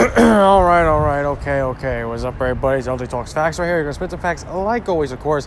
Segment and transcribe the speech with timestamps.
[0.16, 2.04] all right, all right, okay, okay.
[2.04, 2.78] What's up, everybody?
[2.78, 3.74] It's LJ Talks Facts right here.
[3.74, 5.46] You're going to spit some facts like always, of course.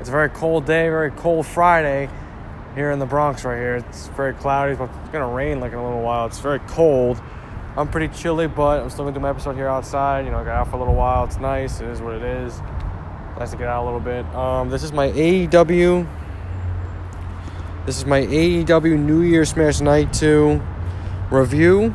[0.00, 2.08] It's a very cold day, very cold Friday
[2.74, 3.76] here in the Bronx right here.
[3.76, 4.74] It's very cloudy.
[4.74, 6.26] But it's going to rain like in a little while.
[6.26, 7.22] It's very cold.
[7.76, 10.24] I'm pretty chilly, but I'm still going to do my episode here outside.
[10.24, 11.22] You know, I got out for a little while.
[11.22, 11.80] It's nice.
[11.80, 12.60] It is what it is.
[13.38, 14.26] Nice to get out a little bit.
[14.34, 16.08] Um, this is my AEW.
[17.86, 20.60] This is my AEW New Year Smash Night 2
[21.30, 21.94] review.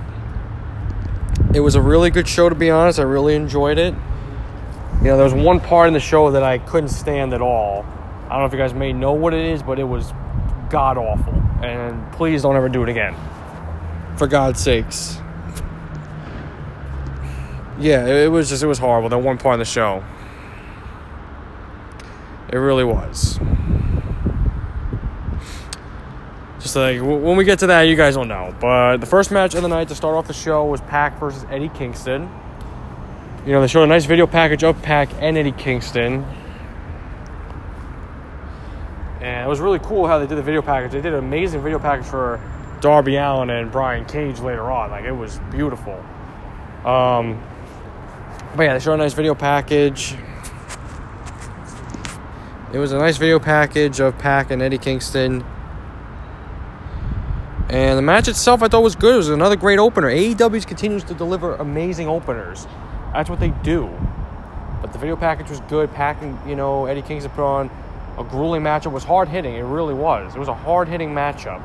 [1.58, 3.00] It was a really good show, to be honest.
[3.00, 3.96] I really enjoyed it.
[5.02, 7.84] You know, there was one part in the show that I couldn't stand at all.
[8.26, 10.14] I don't know if you guys may know what it is, but it was
[10.70, 11.34] god awful.
[11.64, 13.16] And please don't ever do it again.
[14.18, 15.18] For God's sakes.
[17.80, 19.10] Yeah, it was just, it was horrible.
[19.10, 20.04] That one part in the show.
[22.54, 23.40] It really was.
[26.68, 28.54] Just like when we get to that, you guys will know.
[28.60, 31.46] But the first match of the night to start off the show was Pac versus
[31.50, 32.30] Eddie Kingston.
[33.46, 36.26] You know, they showed a nice video package of Pac and Eddie Kingston.
[39.22, 40.92] And it was really cool how they did the video package.
[40.92, 42.42] They did an amazing video package for
[42.82, 44.92] Darby Allin and Brian Cage later on.
[44.92, 46.04] Like, it was beautiful.
[46.84, 47.42] Um,
[48.58, 50.16] but yeah, they showed a nice video package.
[52.74, 55.46] It was a nice video package of Pac and Eddie Kingston.
[57.70, 59.16] And the match itself, I thought was good.
[59.16, 60.10] It was another great opener.
[60.10, 62.66] AEW continues to deliver amazing openers.
[63.14, 63.90] That's what they do.
[64.82, 65.94] But the video package was good.
[65.94, 67.70] Packing, you know, Eddie Kingston put on
[68.18, 68.88] a grueling matchup.
[68.88, 69.56] It was hard hitting.
[69.56, 70.34] It really was.
[70.34, 71.62] It was a hard hitting matchup.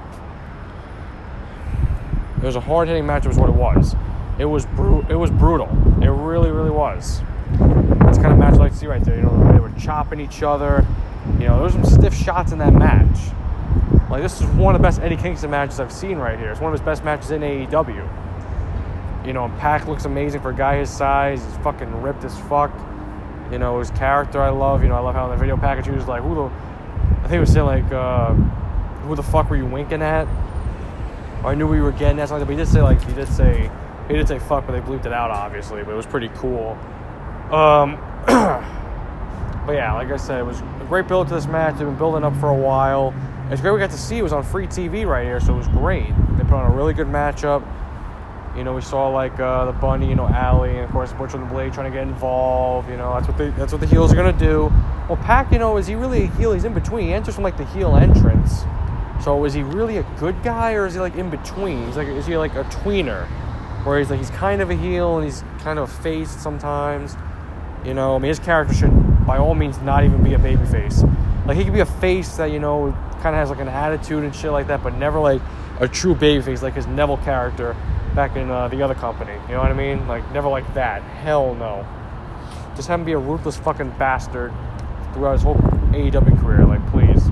[2.38, 3.30] It was a hard hitting matchup.
[3.30, 3.94] Is what it was.
[4.38, 5.68] It was bru- It was brutal.
[6.02, 7.20] It really, really was.
[7.52, 9.16] That's kind of match I like to see right there.
[9.16, 10.84] You know, they were chopping each other.
[11.38, 13.18] You know, there was some stiff shots in that match.
[14.12, 16.50] Like this is one of the best Eddie Kingston matches I've seen right here.
[16.50, 19.26] It's one of his best matches in AEW.
[19.26, 21.42] You know, and Pac looks amazing for a guy his size.
[21.42, 22.70] He's fucking ripped as fuck.
[23.50, 24.82] You know, his character I love.
[24.82, 27.32] You know, I love how the video package he was like, who the I think
[27.32, 30.28] it was saying like, uh, who the fuck were you winking at?
[31.42, 33.28] Or I knew we were getting at something, but he did say like he did
[33.28, 33.70] say
[34.08, 36.76] he did say fuck, but they bleeped it out obviously, but it was pretty cool.
[37.50, 37.98] Um
[39.66, 41.76] But yeah, like I said, it was a great build to this match.
[41.78, 43.14] They've been building up for a while.
[43.52, 45.58] It's great we got to see it was on free TV right here, so it
[45.58, 46.08] was great.
[46.38, 47.62] They put on a really good matchup.
[48.56, 51.36] You know, we saw like uh, the Bunny, you know, Allie, and of course Butcher
[51.36, 52.88] and the Blade trying to get involved.
[52.88, 54.72] You know, that's what they that's what the heels are gonna do.
[55.06, 56.54] Well, Pac, you know, is he really a heel?
[56.54, 57.08] He's in between.
[57.08, 58.62] He enters from like the heel entrance.
[59.22, 61.84] So is he really a good guy, or is he like in between?
[61.84, 63.26] He's like, is he like a tweener,
[63.84, 67.16] where he's like he's kind of a heel and he's kind of a face sometimes.
[67.84, 70.64] You know, I mean, his character should by all means not even be a baby
[70.64, 71.02] face.
[71.46, 74.24] Like he could be a face that you know kind of has like an attitude
[74.24, 75.42] and shit like that, but never like
[75.80, 77.76] a true baby face like his Neville character
[78.14, 79.32] back in uh, the other company.
[79.48, 80.06] You know what I mean?
[80.06, 81.02] Like never like that.
[81.02, 81.86] Hell no.
[82.76, 84.52] Just have him be a ruthless fucking bastard
[85.12, 86.64] throughout his whole AEW career.
[86.64, 87.28] Like please.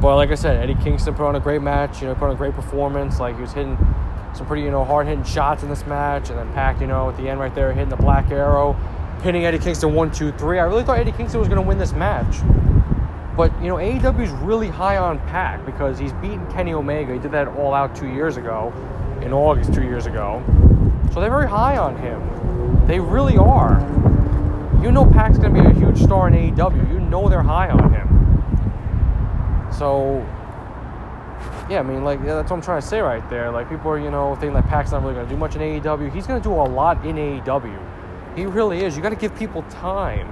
[0.00, 2.00] But like I said, Eddie Kingston put on a great match.
[2.00, 3.20] You know, put on a great performance.
[3.20, 3.76] Like he was hitting
[4.34, 7.10] some pretty you know hard hitting shots in this match, and then Pac you know,
[7.10, 8.76] at the end right there hitting the Black Arrow
[9.20, 10.58] pinning Eddie Kingston one, two, three.
[10.58, 12.40] I really thought Eddie Kingston was going to win this match.
[13.36, 17.12] But, you know, AEW is really high on Pac because he's beaten Kenny Omega.
[17.12, 18.72] He did that all out two years ago,
[19.22, 20.42] in August two years ago.
[21.12, 22.86] So they're very high on him.
[22.86, 23.80] They really are.
[24.82, 26.90] You know Pac's going to be a huge star in AEW.
[26.90, 29.70] You know they're high on him.
[29.72, 30.26] So,
[31.70, 33.50] yeah, I mean, like, yeah, that's what I'm trying to say right there.
[33.50, 35.62] Like, people are, you know, thinking that Pac's not really going to do much in
[35.62, 36.12] AEW.
[36.12, 37.89] He's going to do a lot in AEW.
[38.36, 38.96] He really is.
[38.96, 40.28] You got to give people time.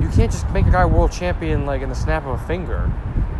[0.00, 2.92] You can't just make a guy world champion like in the snap of a finger.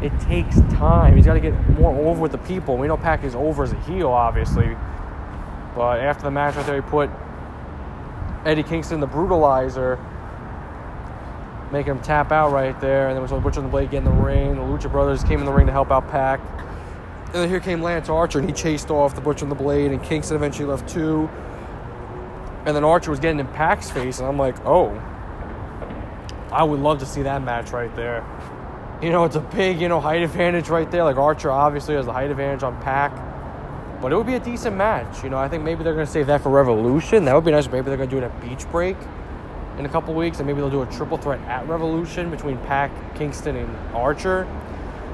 [0.02, 1.16] It takes time.
[1.16, 2.76] He's got to get more over with the people.
[2.76, 4.76] We know Pac is over as a heel, obviously.
[5.74, 7.10] But after the match right there, he put
[8.44, 9.98] Eddie Kingston, the brutalizer,
[11.72, 13.08] make him tap out right there.
[13.08, 14.54] And then we saw Butcher and the Blade get in the ring.
[14.54, 16.40] The Lucha Brothers came in the ring to help out Pac.
[17.26, 19.90] And then here came Lance Archer, and he chased off the Butcher and the Blade,
[19.90, 21.28] and Kingston eventually left too.
[22.66, 24.90] And then Archer was getting in Pac's face, and I'm like, oh,
[26.50, 28.24] I would love to see that match right there.
[29.02, 31.04] You know, it's a big, you know, height advantage right there.
[31.04, 33.12] Like Archer obviously has the height advantage on Pac.
[34.00, 35.24] But it would be a decent match.
[35.24, 37.24] You know, I think maybe they're to save that for Revolution.
[37.24, 37.66] That would be nice.
[37.68, 38.96] Maybe they're to do it at Beach Break
[39.78, 40.38] in a couple weeks.
[40.38, 44.46] And maybe they'll do a triple threat at Revolution between Pac, Kingston, and Archer.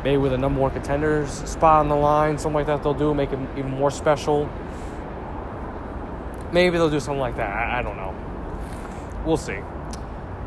[0.05, 2.37] Maybe with a number one contenders spot on the line.
[2.37, 3.14] Something like that they'll do.
[3.14, 4.50] Make it even more special.
[6.52, 7.50] Maybe they'll do something like that.
[7.50, 8.14] I, I don't know.
[9.25, 9.58] We'll see.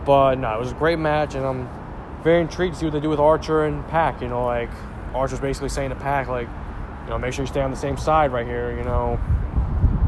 [0.06, 1.70] But no, it was a great match, and I'm
[2.24, 4.22] very intrigued to see what they do with Archer and Pac.
[4.22, 4.70] You know, like
[5.14, 6.48] Archer's basically saying to Pac, like,
[7.04, 8.76] you know, make sure you stay on the same side right here.
[8.76, 9.20] You know,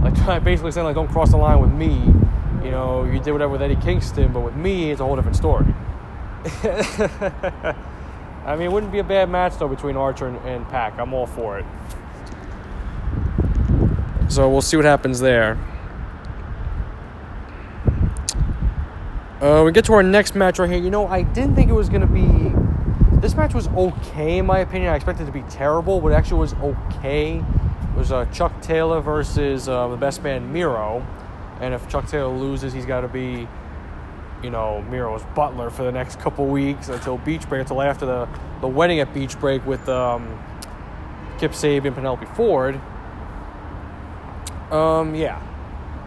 [0.04, 1.96] Like basically saying like, don't cross the line with me.
[2.64, 5.38] You know, you did whatever with Eddie Kingston, but with me, it's a whole different
[5.38, 5.66] story.
[8.46, 11.00] I mean, it wouldn't be a bad match though between Archer and, and Pac.
[11.00, 11.66] I'm all for it.
[14.30, 15.58] So we'll see what happens there.
[19.42, 20.80] Uh, we get to our next match right here.
[20.80, 22.54] You know, I didn't think it was to be.
[23.20, 24.92] This match was okay, in my opinion.
[24.92, 27.38] I expected it to be terrible, but it actually was okay.
[27.40, 31.06] It was uh, Chuck Taylor versus uh, the best man, Miro.
[31.60, 33.48] And if Chuck Taylor loses, he's got to be,
[34.42, 38.30] you know, Miro's butler for the next couple weeks until Beach Break, until after the,
[38.62, 40.42] the wedding at Beach Break with um,
[41.40, 42.80] Kip Sabian, Penelope Ford.
[44.72, 45.42] Um, yeah.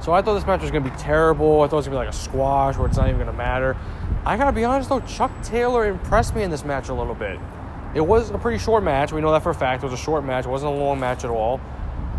[0.01, 1.63] So I thought this match was going to be terrible.
[1.63, 3.31] I thought it was going to be like a squash where it's not even going
[3.31, 3.77] to matter.
[4.25, 7.15] I got to be honest though, Chuck Taylor impressed me in this match a little
[7.15, 7.39] bit.
[7.95, 9.13] It was a pretty short match.
[9.13, 9.83] We know that for a fact.
[9.83, 10.45] It was a short match.
[10.45, 11.61] It wasn't a long match at all.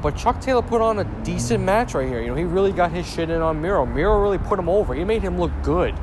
[0.01, 2.21] But Chuck Taylor put on a decent match right here.
[2.21, 3.85] You know, he really got his shit in on Miro.
[3.85, 4.93] Miro really put him over.
[4.93, 5.93] He made him look good.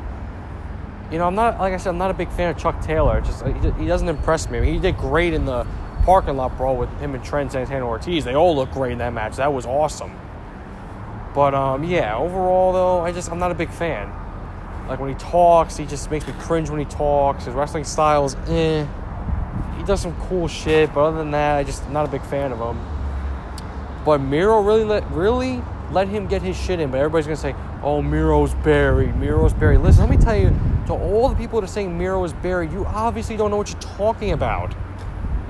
[1.11, 3.21] You know, I'm not like I said, I'm not a big fan of Chuck Taylor.
[3.21, 3.45] Just
[3.79, 4.59] he doesn't impress me.
[4.59, 5.67] I mean, he did great in the
[6.05, 8.25] parking lot brawl with him and Trent Santana Ortiz.
[8.25, 9.37] They all looked great in that match.
[9.37, 10.13] That was awesome.
[11.37, 14.11] But um, yeah, overall though, I just I'm not a big fan.
[14.89, 17.45] Like when he talks, he just makes me cringe when he talks.
[17.45, 18.87] His wrestling style is eh.
[19.77, 22.53] He does some cool shit, but other than that, I just not a big fan
[22.53, 22.81] of him.
[24.07, 25.63] But Miro really let really
[25.93, 26.91] let him get his shit in.
[26.91, 29.15] But everybody's gonna say, "Oh, Miro's buried.
[29.17, 30.57] Miro's buried." Listen, let me tell you,
[30.87, 33.71] to all the people that are saying Miro is buried, you obviously don't know what
[33.71, 34.73] you're talking about.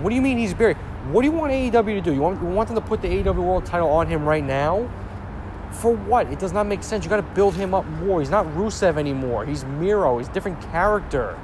[0.01, 0.79] What do you mean he's buried?
[1.13, 2.13] What do you want AEW to do?
[2.13, 4.89] You want, you want them to put the AEW World Title on him right now?
[5.81, 6.33] For what?
[6.33, 7.05] It does not make sense.
[7.05, 8.21] You got to build him up more.
[8.21, 9.45] He's not Rusev anymore.
[9.45, 10.19] He's Miro.
[10.19, 11.39] He's a different character.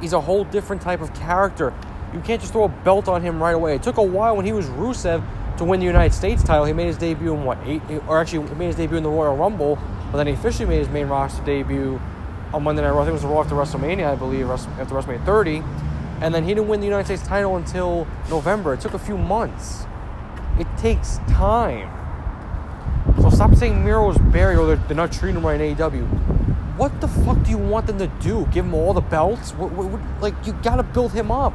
[0.00, 1.72] He's a whole different type of character.
[2.12, 3.74] You can't just throw a belt on him right away.
[3.74, 5.24] It took a while when he was Rusev
[5.58, 6.64] to win the United States title.
[6.64, 9.10] He made his debut in what eight, or actually he made his debut in the
[9.10, 9.78] Royal Rumble,
[10.10, 12.00] but then he officially made his main roster debut
[12.52, 13.02] on Monday Night Raw.
[13.02, 15.62] I think it was the Raw after WrestleMania, I believe, after WrestleMania 30,
[16.20, 18.74] and then he didn't win the United States title until November.
[18.74, 19.86] It took a few months.
[20.58, 22.05] It takes time.
[23.36, 26.06] Stop saying Miro Miro's buried or they're, they're not treating him right in AEW.
[26.78, 28.48] What the fuck do you want them to do?
[28.50, 29.50] Give him all the belts?
[29.52, 31.52] What, what, what, like, you gotta build him up.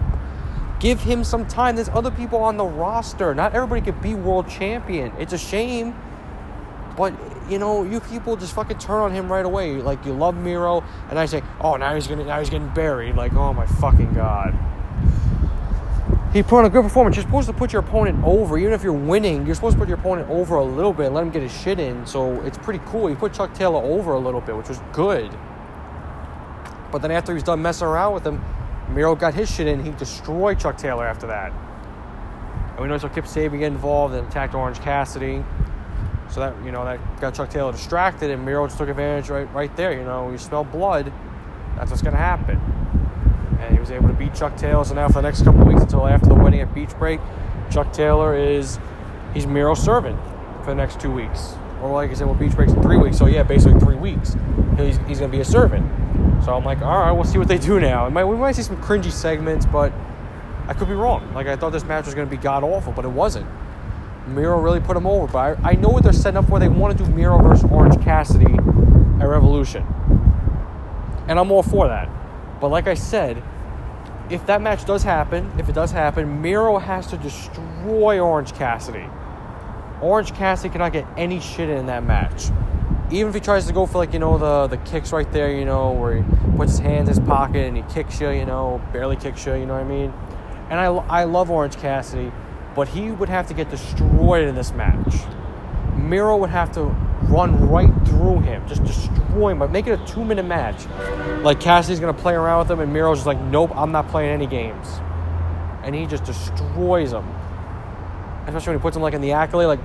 [0.79, 1.75] Give him some time.
[1.75, 3.33] There's other people on the roster.
[3.33, 5.11] Not everybody could be world champion.
[5.17, 5.95] It's a shame.
[6.95, 7.15] But,
[7.49, 9.77] you know, you people just fucking turn on him right away.
[9.77, 13.15] Like, you love Miro, and I say, oh, now he's, gonna, now he's getting buried.
[13.15, 14.55] Like, oh my fucking God
[16.33, 17.17] he put on a good performance.
[17.17, 19.45] You're supposed to put your opponent over, even if you're winning.
[19.45, 21.79] You're supposed to put your opponent over a little bit, let him get his shit
[21.79, 22.05] in.
[22.05, 23.07] So it's pretty cool.
[23.07, 25.29] He put Chuck Taylor over a little bit, which was good.
[26.91, 28.43] But then after he's done messing around with him,
[28.89, 29.83] Miro got his shit in.
[29.83, 31.51] He destroyed Chuck Taylor after that.
[32.71, 35.43] And we know so Kip Sabian get involved and attacked Orange Cassidy.
[36.29, 39.53] So that you know that got Chuck Taylor distracted, and Miro just took advantage right
[39.53, 39.91] right there.
[39.91, 41.11] You know, you smell blood,
[41.75, 42.70] that's what's gonna happen
[43.61, 44.83] and he was able to beat Chuck Taylor.
[44.83, 47.19] So now for the next couple weeks until after the wedding at Beach Break,
[47.69, 48.79] Chuck Taylor is
[49.33, 50.19] he's Miro's servant
[50.59, 51.53] for the next two weeks.
[51.81, 54.35] Or like I said, well, Beach Break's in three weeks, so yeah, basically three weeks.
[54.77, 55.85] He's, he's gonna be a servant.
[56.43, 58.09] So I'm like, all right, we'll see what they do now.
[58.09, 59.93] Might, we might see some cringy segments, but
[60.67, 61.33] I could be wrong.
[61.33, 63.47] Like I thought this match was gonna be god awful, but it wasn't.
[64.27, 65.27] Miro really put him over.
[65.31, 66.59] But I, I know what they're setting up for.
[66.59, 69.83] They want to do Miro versus Orange Cassidy at Revolution,
[71.27, 72.09] and I'm all for that.
[72.61, 73.41] But like I said,
[74.29, 79.05] if that match does happen, if it does happen, Miro has to destroy Orange Cassidy.
[80.01, 82.45] Orange Cassidy cannot get any shit in that match.
[83.11, 85.51] Even if he tries to go for like you know the the kicks right there,
[85.51, 86.23] you know where he
[86.55, 89.53] puts his hands in his pocket and he kicks you, you know, barely kicks you,
[89.55, 90.13] you know what I mean?
[90.69, 92.31] And I I love Orange Cassidy,
[92.75, 95.15] but he would have to get destroyed in this match.
[95.95, 100.05] Miro would have to run right through him, just destroy him, but make it a
[100.05, 100.85] two minute match.
[101.43, 104.31] Like Cassidy's gonna play around with him, and Miro's just like, nope, I'm not playing
[104.31, 104.87] any games.
[105.83, 107.27] And he just destroys him.
[108.45, 109.79] Especially when he puts him like in the accolade, like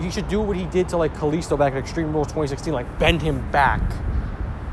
[0.00, 2.98] he should do what he did to like Kalisto back at Extreme Rules 2016, like
[2.98, 3.80] bend him back.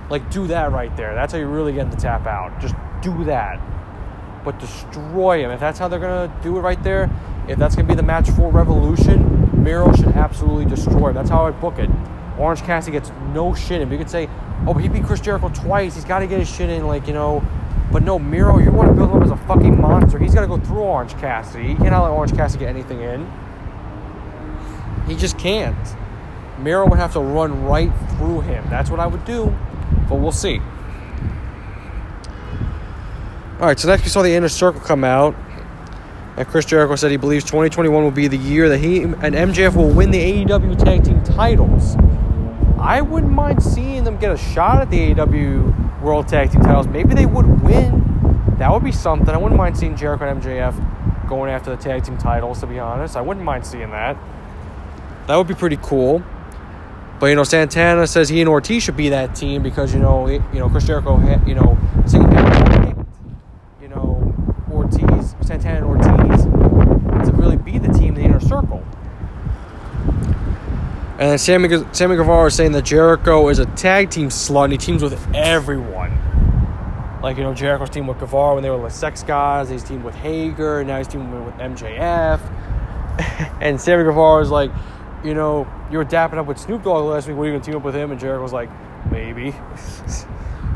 [0.09, 1.13] Like do that right there.
[1.13, 2.59] That's how you really get to tap out.
[2.61, 3.59] Just do that.
[4.45, 5.51] But destroy him.
[5.51, 7.09] If that's how they're gonna do it right there,
[7.47, 9.26] if that's gonna be the match for Revolution,
[9.67, 11.15] Miro should absolutely destroy him.
[11.15, 11.89] That's how I book it.
[12.39, 13.91] Orange Cassidy gets no shit in.
[13.91, 14.29] You could say,
[14.65, 15.95] oh, but he beat Chris Jericho twice.
[15.95, 17.45] He's got to get his shit in, like, you know.
[17.91, 20.19] But no, Miro, you want to build him as a fucking monster.
[20.19, 21.67] He's got to go through Orange Cassidy.
[21.67, 23.29] He cannot let Orange Cassidy get anything in.
[25.05, 25.75] He just can't.
[26.59, 28.63] Miro would have to run right through him.
[28.69, 29.53] That's what I would do,
[30.07, 30.61] but we'll see.
[33.59, 35.35] All right, so next we saw the inner circle come out.
[36.37, 39.75] And Chris Jericho said he believes 2021 will be the year that he and MJF
[39.75, 41.95] will win the AEW tag team titles.
[42.79, 46.87] I wouldn't mind seeing them get a shot at the AEW World Tag Team titles.
[46.87, 48.53] Maybe they would win.
[48.59, 49.29] That would be something.
[49.29, 52.79] I wouldn't mind seeing Jericho and MJF going after the tag team titles, to be
[52.79, 53.17] honest.
[53.17, 54.15] I wouldn't mind seeing that.
[55.25, 56.23] That would be pretty cool.
[57.19, 60.27] But you know, Santana says he and Ortiz should be that team because you know,
[60.27, 61.77] you know, Chris Jericho, you know,
[63.81, 64.35] you know,
[64.71, 66.06] Ortiz, Santana and Ortiz
[67.71, 68.83] be the team in the inner circle.
[71.19, 74.77] And Sammy, Sammy Guevara is saying that Jericho is a tag team slut and he
[74.77, 76.11] teams with everyone.
[77.21, 80.03] Like, you know, Jericho's team with Guevara when they were the sex guys, he's teamed
[80.03, 82.39] with Hager, and now he's teaming with MJF.
[83.61, 84.71] and Sammy Guevara is like,
[85.23, 87.35] you know, you were dapping up with Snoop Dogg last week.
[87.35, 88.11] What are you going to team up with him?
[88.11, 88.69] And Jericho's like,
[89.11, 89.51] maybe.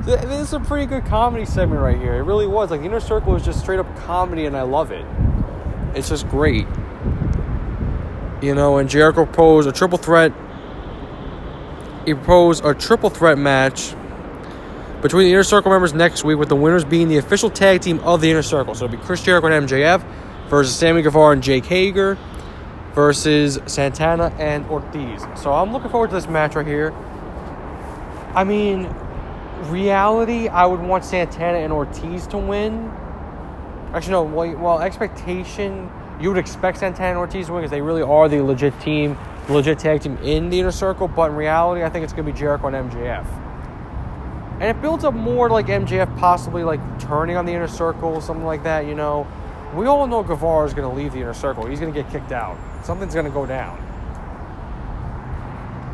[0.03, 2.15] this is a pretty good comedy segment right here.
[2.15, 2.71] It really was.
[2.71, 5.05] Like, the Inner Circle is just straight up comedy, and I love it.
[5.93, 6.65] It's just great.
[8.41, 10.33] You know, and Jericho proposed a triple threat.
[12.05, 13.93] He proposed a triple threat match
[15.01, 17.99] between the Inner Circle members next week, with the winners being the official tag team
[17.99, 18.75] of the Inner Circle.
[18.75, 20.03] So it'll be Chris Jericho and MJF
[20.49, 22.17] versus Sammy Guevara and Jake Hager
[22.93, 25.23] versus Santana and Ortiz.
[25.35, 26.91] So I'm looking forward to this match right here.
[28.33, 28.93] I mean,
[29.69, 32.89] reality, I would want Santana and Ortiz to win.
[33.93, 34.23] Actually, no.
[34.23, 35.89] Well, well expectation,
[36.21, 39.17] you would expect Santana and Ortiz to win because they really are the legit team,
[39.49, 41.07] legit tag team in the inner circle.
[41.07, 43.25] But in reality, I think it's going to be Jericho and MJF.
[44.61, 48.45] And it builds up more like MJF possibly like turning on the inner circle, something
[48.45, 48.85] like that.
[48.85, 49.27] You know,
[49.73, 51.65] we all know Guevara is going to leave the inner circle.
[51.65, 52.57] He's going to get kicked out.
[52.83, 53.87] Something's going to go down.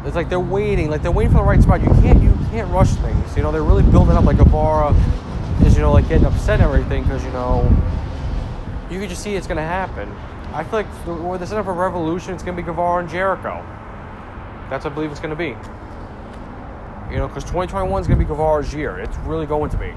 [0.05, 1.81] It's like they're waiting, like they're waiting for the right spot.
[1.81, 3.36] You can't, you can't rush things.
[3.36, 4.25] You know, they're really building up.
[4.25, 4.93] Like Guevara
[5.65, 7.63] is, you know, like getting upset and everything because you know,
[8.89, 10.12] you can just see it's going to happen.
[10.53, 13.65] I feel like the, the setup for Revolution, it's going to be Guevara and Jericho.
[14.70, 15.56] That's what I believe it's going to be.
[17.12, 19.00] You know, because 2021 is going to be Guevara's year.
[19.00, 19.94] It's really going to be.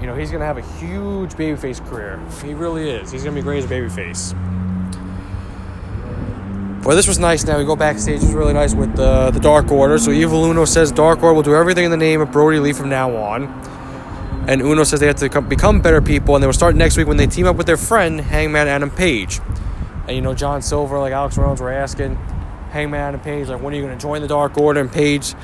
[0.00, 2.20] You know, he's going to have a huge babyface career.
[2.44, 3.10] He really is.
[3.10, 4.34] He's going to be great as a babyface.
[6.84, 7.44] Well, this was nice.
[7.44, 8.22] Now we go backstage.
[8.22, 9.98] It was really nice with the the Dark Order.
[9.98, 12.72] So Evil Uno says Dark Order will do everything in the name of Brodie Lee
[12.72, 13.48] from now on.
[14.48, 17.08] And Uno says they have to become better people, and they will start next week
[17.08, 19.40] when they team up with their friend Hangman Adam Page.
[20.06, 22.14] And you know, John Silver, like Alex Reynolds, were asking
[22.70, 24.80] Hangman Adam Page, like, when are you going to join the Dark Order?
[24.80, 25.34] And Page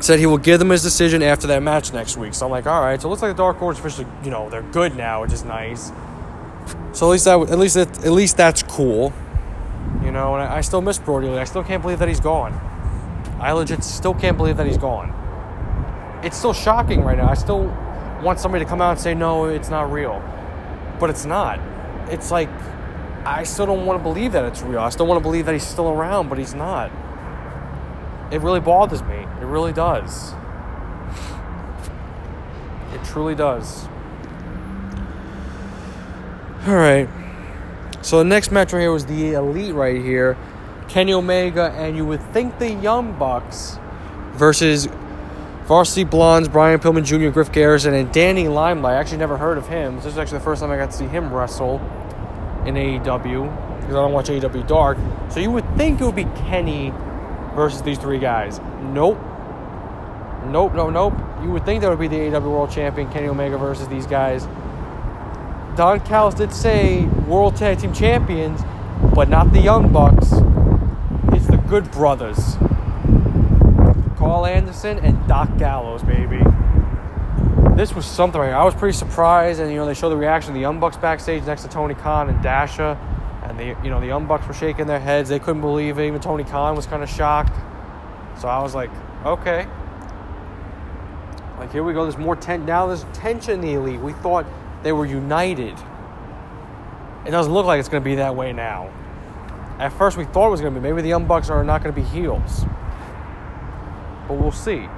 [0.00, 2.34] said he will give them his decision after that match next week.
[2.34, 3.00] So I'm like, all right.
[3.00, 5.44] So it looks like the Dark Order's officially, you know, they're good now, which is
[5.44, 5.92] nice.
[6.92, 9.12] So at least that, at least that, at least that's cool.
[10.02, 11.38] You know, and I, I still miss Brodie Lee.
[11.38, 12.52] I still can't believe that he's gone.
[13.38, 15.21] I legit still can't believe that he's gone.
[16.22, 17.28] It's still shocking right now.
[17.28, 17.64] I still
[18.22, 20.22] want somebody to come out and say, no, it's not real.
[21.00, 21.58] But it's not.
[22.10, 22.48] It's like,
[23.24, 24.80] I still don't want to believe that it's real.
[24.80, 26.90] I still want to believe that he's still around, but he's not.
[28.32, 29.26] It really bothers me.
[29.40, 30.32] It really does.
[32.92, 33.86] It truly does.
[36.66, 37.08] All right.
[38.02, 40.36] So the next match right here was the Elite right here.
[40.88, 43.78] Kenny Omega and you would think the Young Bucks
[44.32, 44.88] versus
[45.66, 48.94] Varsity Blondes, Brian Pillman Jr., Griff Garrison, and Danny Limelight.
[48.94, 49.96] I actually never heard of him.
[49.96, 51.80] This is actually the first time I got to see him wrestle
[52.66, 54.98] in AEW because I don't watch AEW Dark.
[55.30, 56.92] So you would think it would be Kenny
[57.54, 58.60] versus these three guys.
[58.80, 59.18] Nope.
[60.46, 61.14] Nope, no, nope.
[61.42, 64.44] You would think that would be the AEW World Champion, Kenny Omega versus these guys.
[65.76, 68.60] Don Callis did say World Tag Team Champions,
[69.14, 70.32] but not the Young Bucks.
[71.32, 72.56] It's the Good Brothers.
[74.22, 76.40] Karl Anderson and Doc Gallows, baby.
[77.74, 80.52] This was something right I was pretty surprised, and you know they showed the reaction
[80.52, 82.96] of the Young Bucks backstage next to Tony Khan and Dasha,
[83.42, 85.28] and the you know the Young Bucks were shaking their heads.
[85.28, 86.06] They couldn't believe it.
[86.06, 87.56] Even Tony Khan was kind of shocked.
[88.40, 88.90] So I was like,
[89.26, 89.66] okay.
[91.58, 92.04] Like here we go.
[92.04, 92.86] There's more tension now.
[92.86, 93.98] There's tension in the elite.
[93.98, 94.46] We thought
[94.84, 95.76] they were united.
[97.26, 98.88] It doesn't look like it's going to be that way now.
[99.80, 100.88] At first, we thought it was going to be.
[100.88, 102.66] Maybe the Young Bucks are not going to be heels.
[104.32, 104.88] But we'll see.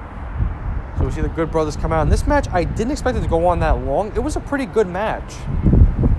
[0.97, 2.03] So we see the Good Brothers come out.
[2.03, 4.15] And this match, I didn't expect it to go on that long.
[4.15, 5.33] It was a pretty good match.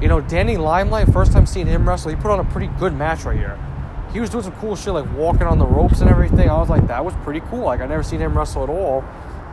[0.03, 2.93] You know, Danny Limelight, first time seeing him wrestle, he put on a pretty good
[2.93, 3.59] match right here.
[4.13, 6.51] He was doing some cool shit, like walking on the ropes and everything.
[6.51, 7.65] I was like, that was pretty cool.
[7.65, 9.03] Like, I never seen him wrestle at all.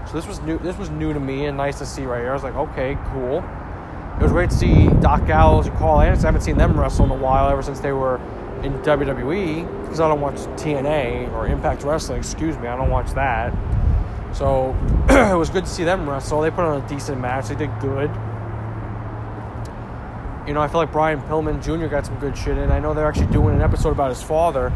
[0.08, 0.60] So this was new.
[0.60, 2.32] This was new to me and nice to see right here.
[2.32, 3.38] I was like, okay, cool.
[4.18, 6.26] It was great to see Doc Gallows and Karl Anderson.
[6.26, 8.20] I haven't seen them wrestle in a while, ever since they were
[8.64, 12.20] in WWE, because I don't watch TNA or Impact Wrestling.
[12.20, 13.54] Excuse me, I don't watch that.
[14.34, 14.76] So
[15.10, 16.42] it was good to see them wrestle.
[16.42, 17.50] They put on a decent match.
[17.50, 18.10] They did good.
[20.48, 21.88] You know, I feel like Brian Pillman Jr.
[21.88, 22.72] got some good shit in.
[22.72, 24.74] I know they're actually doing an episode about his father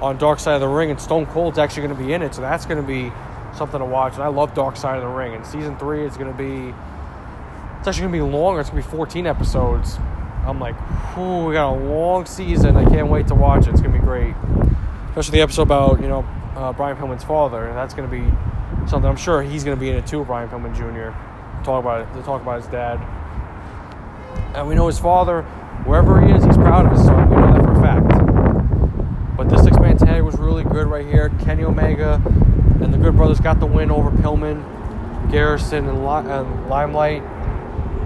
[0.00, 2.34] on Dark Side of the Ring, and Stone Cold's actually going to be in it,
[2.34, 3.12] so that's going to be
[3.54, 4.14] something to watch.
[4.14, 6.74] And I love Dark Side of the Ring, and season three is going to be.
[7.78, 8.60] It's actually going to be longer.
[8.60, 9.98] It's going to be 14 episodes.
[10.50, 10.76] I'm like,
[11.14, 12.76] whew, we got a long season.
[12.76, 13.70] I can't wait to watch it.
[13.70, 14.34] It's to be great.
[15.10, 16.26] Especially the episode about, you know,
[16.56, 18.28] uh, Brian Pillman's father, and that's to be
[18.88, 19.08] something.
[19.08, 21.16] I'm sure he's to be in it too, Brian Pillman Jr.
[21.64, 22.12] Talk about it.
[22.18, 22.98] To talk about his dad.
[24.56, 25.42] And we know his father,
[25.84, 27.30] wherever he is, he's proud of his son.
[27.30, 29.36] We know that for a fact.
[29.36, 31.30] But this six man tag was really good right here.
[31.40, 32.14] Kenny Omega
[32.82, 34.62] and the Good Brothers got the win over Pillman,
[35.30, 37.22] Garrison, and Limelight.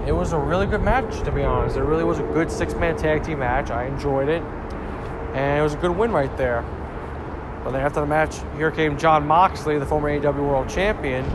[0.07, 1.77] It was a really good match, to be honest.
[1.77, 3.71] It really was a good six man tag team match.
[3.71, 4.43] I enjoyed it.
[5.33, 6.61] And it was a good win right there.
[7.63, 11.25] But then after the match, here came Jon Moxley, the former AEW World Champion.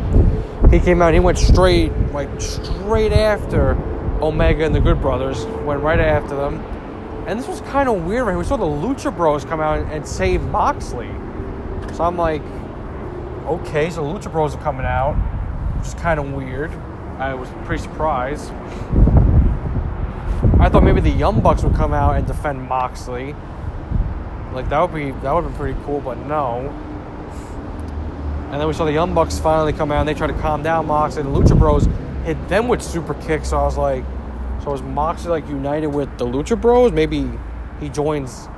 [0.71, 3.73] He came out, he went straight, like straight after
[4.23, 6.61] Omega and the Good Brothers, went right after them.
[7.27, 8.27] And this was kind of weird.
[8.27, 8.37] Right?
[8.37, 11.11] We saw the Lucha Bros come out and save Moxley.
[11.95, 12.43] So I'm like,
[13.47, 15.15] okay, so Lucha Bros are coming out,
[15.77, 16.71] which is kind of weird.
[17.21, 18.51] I was pretty surprised.
[20.59, 23.35] I thought maybe the Young Bucks would come out and defend Moxley.
[24.55, 26.69] Like that would be that would have been pretty cool, but no.
[28.51, 30.63] And then we saw the Young Bucks finally come out and they tried to calm
[30.63, 31.23] down Moxley.
[31.23, 31.87] The Lucha Bros
[32.25, 33.51] hit them with super kicks.
[33.51, 34.03] So I was like,
[34.65, 36.91] so is Moxley like united with the Lucha Bros?
[36.91, 37.31] Maybe
[37.81, 38.49] he joins.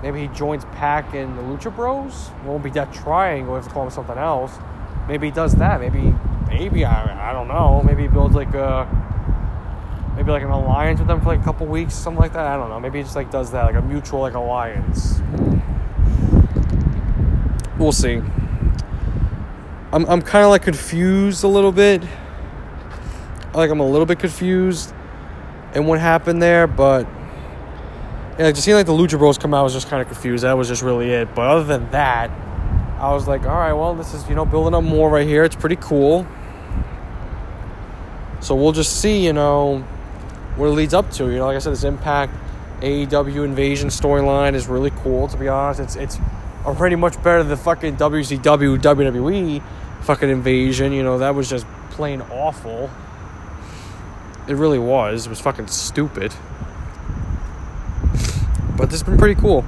[0.00, 2.30] Maybe he joins Pac and the Lucha Bros.
[2.44, 3.56] It won't be that triangle.
[3.56, 4.52] Have to call him something else.
[5.08, 5.80] Maybe he does that.
[5.80, 6.14] Maybe,
[6.54, 7.82] maybe I, I don't know.
[7.84, 8.86] Maybe he builds like a,
[10.16, 12.46] maybe like an alliance with them for like a couple weeks, something like that.
[12.46, 12.78] I don't know.
[12.78, 15.20] Maybe he just like does that, like a mutual like alliance.
[17.78, 18.22] We'll see.
[19.92, 22.02] I'm I'm kind of like confused a little bit.
[23.52, 24.92] Like I'm a little bit confused
[25.74, 27.06] in what happened there, but
[28.38, 30.44] yeah, just seeing like the Lucha Bros come out I was just kind of confused.
[30.44, 31.34] That was just really it.
[31.34, 32.30] But other than that,
[32.98, 35.42] I was like, all right, well, this is you know building up more right here.
[35.42, 36.26] It's pretty cool.
[38.44, 39.78] So we'll just see, you know,
[40.56, 41.30] what it leads up to.
[41.30, 42.30] You know, like I said, this Impact
[42.80, 45.28] AEW Invasion storyline is really cool.
[45.28, 46.18] To be honest, it's it's
[46.66, 49.62] already much better than the fucking WCW WWE
[50.02, 50.92] fucking Invasion.
[50.92, 52.90] You know, that was just plain awful.
[54.46, 55.24] It really was.
[55.24, 56.34] It was fucking stupid.
[58.76, 59.64] But this has been pretty cool.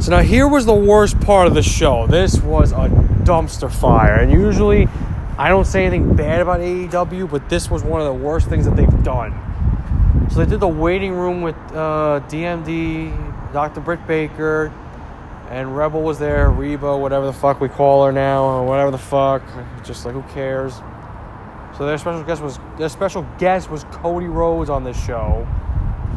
[0.00, 2.06] So now here was the worst part of the show.
[2.06, 2.88] This was a
[3.24, 4.14] dumpster fire.
[4.14, 4.88] And usually
[5.38, 8.64] I don't say anything bad about AEW, but this was one of the worst things
[8.64, 9.32] that they've done.
[10.32, 13.80] So they did the waiting room with uh, DMD, Dr.
[13.80, 14.72] Britt Baker,
[15.48, 18.98] and Rebel was there, Reba, whatever the fuck we call her now, or whatever the
[18.98, 19.42] fuck.
[19.84, 20.74] Just like who cares?
[21.76, 25.46] So their special guest was their special guest was Cody Rhodes on this show.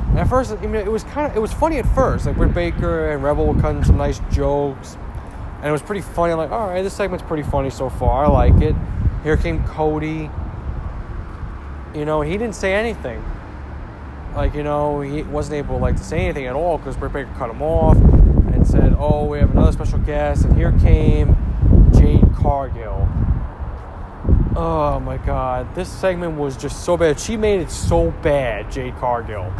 [0.09, 2.25] And at first, I mean, it was kind of it was funny at first.
[2.25, 4.97] Like Britt Baker and Rebel were cutting some nice jokes,
[5.57, 6.31] and it was pretty funny.
[6.33, 8.25] I'm like, all right, this segment's pretty funny so far.
[8.25, 8.75] I like it.
[9.23, 10.29] Here came Cody.
[11.93, 13.23] You know, he didn't say anything.
[14.35, 17.29] Like you know, he wasn't able like to say anything at all because Britt Baker
[17.37, 21.35] cut him off and said, "Oh, we have another special guest," and here came
[21.93, 23.07] Jade Cargill.
[24.55, 27.19] Oh my god, this segment was just so bad.
[27.19, 29.51] She made it so bad, Jade Cargill.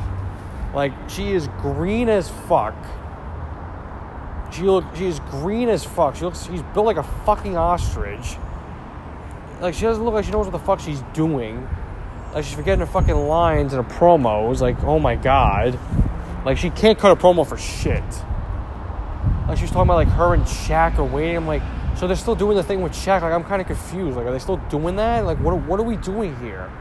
[0.74, 2.76] Like she is green as fuck.
[4.52, 6.16] She look she is green as fuck.
[6.16, 8.38] She looks she's built like a fucking ostrich.
[9.62, 11.68] Like she doesn't look like she knows what the fuck she's doing.
[12.34, 14.60] Like she's forgetting her fucking lines and her promos.
[14.60, 15.78] Like, oh my god.
[16.46, 18.04] Like she can't cut a promo for shit.
[19.48, 21.38] Like she was talking about like her and Shaq are waiting.
[21.38, 21.62] I'm like,
[21.96, 23.22] so they're still doing the thing with Shaq.
[23.22, 24.18] Like I'm kind of confused.
[24.18, 25.26] Like, are they still doing that?
[25.26, 26.72] Like, what what are we doing here?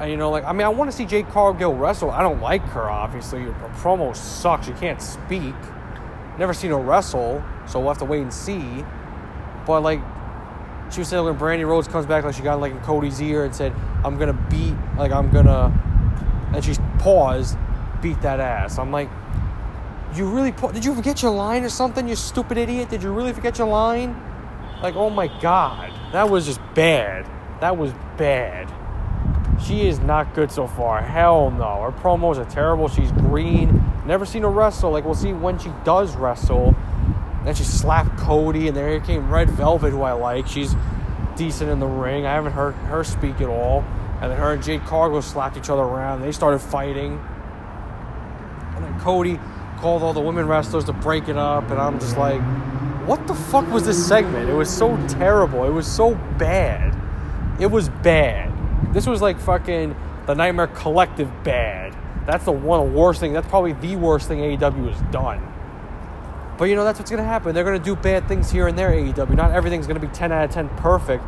[0.00, 2.10] And you know, like I mean, I want to see Jade Cargill wrestle.
[2.10, 3.42] I don't like her, obviously.
[3.42, 4.66] Her promo sucks.
[4.66, 5.54] She can't speak.
[6.38, 8.84] Never seen her wrestle, so we'll have to wait and see.
[9.66, 10.00] But like,
[10.90, 13.44] she was saying when Brandy Rhodes comes back, like she got like in Cody's ear
[13.44, 13.72] and said,
[14.04, 15.72] "I'm gonna beat, like I'm gonna,"
[16.54, 17.58] and she paused,
[18.00, 18.78] beat that ass.
[18.78, 19.10] I'm like,
[20.14, 22.08] you really pa- did you forget your line or something?
[22.08, 22.88] You stupid idiot!
[22.88, 24.20] Did you really forget your line?
[24.82, 27.26] Like, oh my god, that was just bad.
[27.60, 28.72] That was bad.
[29.64, 31.02] She is not good so far.
[31.02, 31.82] Hell no.
[31.82, 32.88] Her promos are terrible.
[32.88, 33.82] She's green.
[34.06, 34.90] Never seen her wrestle.
[34.90, 36.74] Like we'll see when she does wrestle.
[37.46, 40.48] Then she slapped Cody, and there came Red Velvet, who I like.
[40.48, 40.74] She's
[41.36, 42.26] decent in the ring.
[42.26, 43.84] I haven't heard her speak at all.
[44.20, 46.22] And then her and Jade Cargill slapped each other around.
[46.22, 47.24] They started fighting.
[48.74, 49.38] And then Cody
[49.78, 52.40] called all the women wrestlers to break it up, and I'm just like,
[53.06, 54.50] what the fuck was this segment?
[54.50, 55.64] It was so terrible.
[55.66, 57.00] It was so bad.
[57.60, 58.52] It was bad.
[58.92, 59.94] This was like fucking
[60.26, 61.96] the Nightmare Collective bad.
[62.26, 63.32] That's the one worst thing.
[63.32, 65.52] That's probably the worst thing AEW has done.
[66.58, 67.54] But you know that's what's gonna happen.
[67.54, 68.90] They're gonna do bad things here and there.
[68.90, 69.34] AEW.
[69.34, 71.22] Not everything's gonna be 10 out of 10 perfect.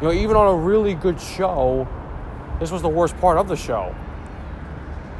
[0.00, 1.88] You know, even on a really good show,
[2.60, 3.94] this was the worst part of the show.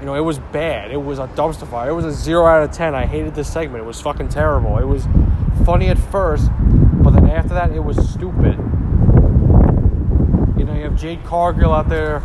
[0.01, 0.91] You know, it was bad.
[0.91, 1.91] It was a dumpster fire.
[1.91, 2.95] It was a zero out of 10.
[2.95, 3.83] I hated this segment.
[3.83, 4.77] It was fucking terrible.
[4.79, 5.07] It was
[5.65, 6.51] funny at first,
[7.03, 8.59] but then after that, it was stupid.
[10.59, 12.23] You know, you have Jade Cargill out there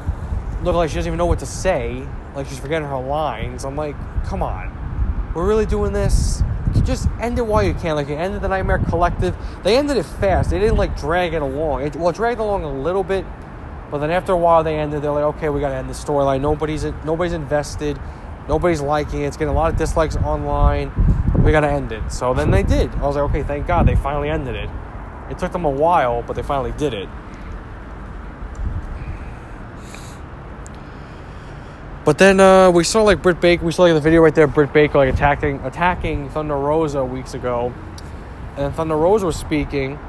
[0.63, 3.63] looking like she doesn't even know what to say, like she's forgetting her lines.
[3.63, 5.31] I'm like, come on.
[5.33, 6.43] We're really doing this?
[6.83, 7.95] Just end it while you can.
[7.95, 9.35] Like, you ended the Nightmare Collective.
[9.63, 10.49] They ended it fast.
[10.49, 11.83] They didn't, like, drag it along.
[11.83, 13.25] It, well, it dragged along a little bit,
[13.91, 15.01] but then after a while, they ended.
[15.01, 16.41] They're like, okay, we got to end the storyline.
[16.41, 17.99] Nobody's nobody's invested.
[18.47, 19.27] Nobody's liking it.
[19.27, 20.91] It's getting a lot of dislikes online.
[21.43, 22.11] We got to end it.
[22.11, 22.89] So then they did.
[22.95, 24.69] I was like, okay, thank God they finally ended it.
[25.29, 27.07] It took them a while, but they finally did it.
[32.09, 33.63] But then uh, we saw like Britt Baker.
[33.63, 37.35] We saw like the video right there, Britt Baker like attacking attacking Thunder Rosa weeks
[37.35, 37.71] ago,
[38.57, 39.99] and Thunder Rosa was speaking,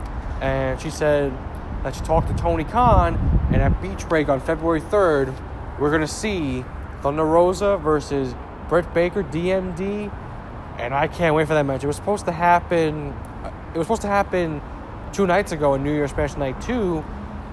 [0.41, 1.31] and she said
[1.83, 3.17] that she talked to Tony Khan,
[3.53, 5.31] and at Beach Break on February third,
[5.79, 6.65] we're gonna see
[7.03, 8.35] Thunder Rosa versus
[8.71, 10.11] Britt Baker, DMD,
[10.79, 11.85] and I can't wait for that match.
[11.85, 13.15] It was supposed to happen.
[13.75, 14.63] It was supposed to happen
[15.13, 17.05] two nights ago in New Year's Special Night two,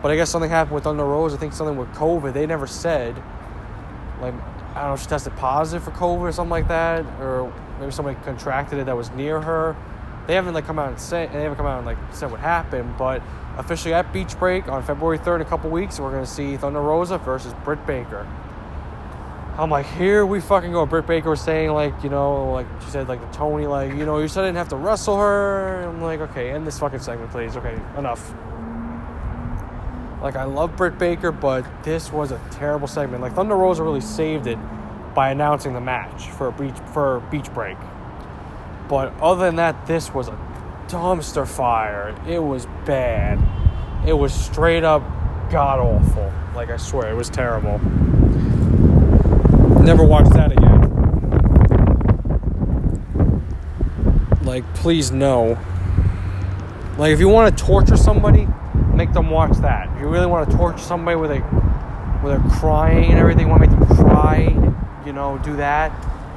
[0.01, 1.35] but I guess something happened with Thunder Rosa.
[1.35, 2.31] I think something with COVID.
[2.31, 3.21] They never said
[4.21, 4.33] like
[4.75, 8.17] I don't know, she tested positive for COVID or something like that, or maybe somebody
[8.23, 9.75] contracted it that was near her.
[10.27, 12.39] They haven't like come out and say they haven't come out and like said what
[12.39, 13.21] happened, but
[13.57, 16.81] officially at Beach Break on February third in a couple weeks, we're gonna see Thunder
[16.81, 18.27] Rosa versus Britt Baker.
[19.57, 20.85] I'm like, here we fucking go.
[20.85, 24.05] Britt Baker was saying like, you know, like she said like the Tony, like, you
[24.05, 25.87] know, you said I didn't have to wrestle her.
[25.87, 27.57] I'm like, okay, end this fucking segment, please.
[27.57, 28.33] Okay, enough.
[30.21, 33.21] Like I love Britt Baker, but this was a terrible segment.
[33.21, 34.57] Like Thunder Rosa really saved it
[35.13, 37.77] by announcing the match for a beach for beach break.
[38.87, 40.37] But other than that, this was a
[40.87, 42.15] dumpster fire.
[42.27, 43.39] It was bad.
[44.07, 45.01] It was straight up
[45.51, 46.31] god awful.
[46.55, 47.79] Like I swear, it was terrible.
[49.83, 50.77] Never watch that again.
[54.43, 55.57] Like, please no.
[56.97, 58.47] Like, if you want to torture somebody,
[58.97, 59.95] make them watch that.
[59.95, 61.39] If you really want to torture somebody with a
[62.25, 64.39] they're crying and everything, want to make them cry,
[65.05, 65.91] you know, do that.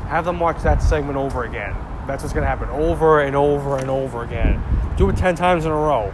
[0.06, 1.74] Have them watch that segment over again.
[2.06, 4.62] That's what's gonna happen over and over and over again.
[4.96, 6.12] Do it ten times in a row.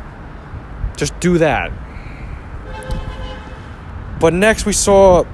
[0.97, 1.73] Just do that.
[4.21, 5.25] But next we saw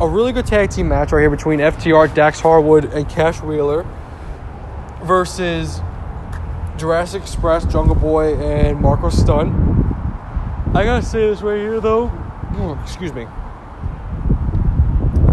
[0.00, 3.84] a really good tag team match right here between FTR, Dax Harwood, and Cash Wheeler
[5.02, 5.80] versus
[6.76, 9.71] Jurassic Express, Jungle Boy, and Marko Stunt.
[10.74, 12.08] I gotta say this right here though.
[12.08, 13.26] Mm, excuse me.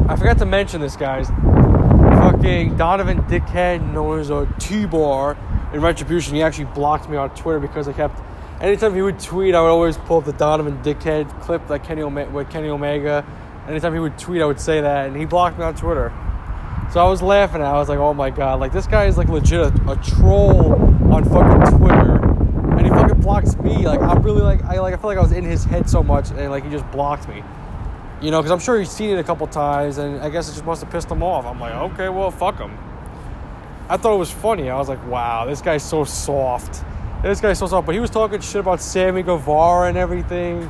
[0.09, 1.29] I forgot to mention this, guys.
[1.29, 5.37] Fucking Donovan Dickhead, known as a T Bar
[5.71, 8.19] in Retribution, he actually blocked me on Twitter because I kept.
[8.59, 12.01] Anytime he would tweet, I would always pull up the Donovan Dickhead clip like Kenny
[12.01, 13.25] Ome- with Kenny Omega.
[13.65, 16.11] Anytime he would tweet, I would say that, and he blocked me on Twitter.
[16.91, 17.61] So I was laughing.
[17.61, 17.67] At.
[17.67, 18.59] I was like, "Oh my god!
[18.59, 20.73] Like this guy is like legit a, a troll
[21.13, 22.19] on fucking Twitter."
[22.79, 23.85] and he fucking blocks me.
[23.85, 26.01] Like I'm really like I like I feel like I was in his head so
[26.01, 27.43] much, and like he just blocked me.
[28.21, 30.53] You know, because I'm sure he's seen it a couple times, and I guess it
[30.53, 31.45] just must have pissed him off.
[31.45, 32.75] I'm like, okay, well, fuck him.
[33.87, 34.69] I thought it was funny.
[34.69, 36.83] I was like, wow, this guy's so soft.
[37.23, 37.85] This guy's so soft.
[37.85, 40.69] But he was talking shit about Sammy Guevara and everything.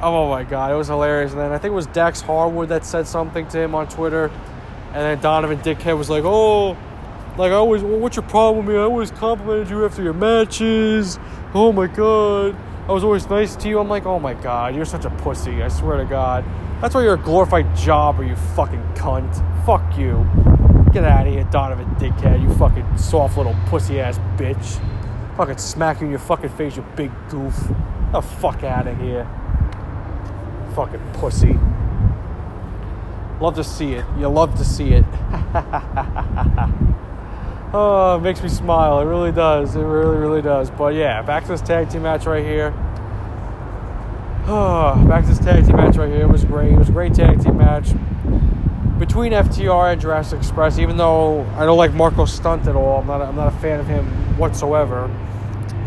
[0.00, 1.32] Oh, oh my god, it was hilarious.
[1.32, 4.30] And then I think it was Dax Harwood that said something to him on Twitter.
[4.88, 6.76] And then Donovan Dickhead was like, oh,
[7.38, 8.80] like I always, well, what's your problem with me?
[8.80, 11.20] I always complimented you after your matches.
[11.54, 12.56] Oh my god,
[12.88, 13.78] I was always nice to you.
[13.78, 15.62] I'm like, oh my god, you're such a pussy.
[15.62, 16.44] I swear to God.
[16.80, 19.34] That's why you're a glorified jobber, you fucking cunt.
[19.64, 20.26] Fuck you.
[20.92, 22.42] Get out of here, Donovan dickhead.
[22.42, 24.80] You fucking soft little pussy ass bitch.
[25.36, 27.56] Fucking smack you in your fucking face, you big goof.
[28.12, 29.28] the fuck out of here.
[30.74, 31.56] Fucking pussy.
[33.40, 34.04] Love to see it.
[34.18, 35.04] You love to see it.
[37.70, 39.00] Oh, it makes me smile.
[39.00, 39.76] It really does.
[39.76, 40.70] It really, really does.
[40.70, 42.72] But yeah, back to this tag team match right here.
[44.46, 46.22] Oh, back to this tag team match right here.
[46.22, 46.72] It was great.
[46.72, 47.92] It was a great tag team match
[48.98, 50.78] between FTR and Jurassic Express.
[50.78, 53.20] Even though I don't like Marko Stunt at all, I'm not.
[53.20, 54.06] I'm not a fan of him
[54.38, 55.14] whatsoever.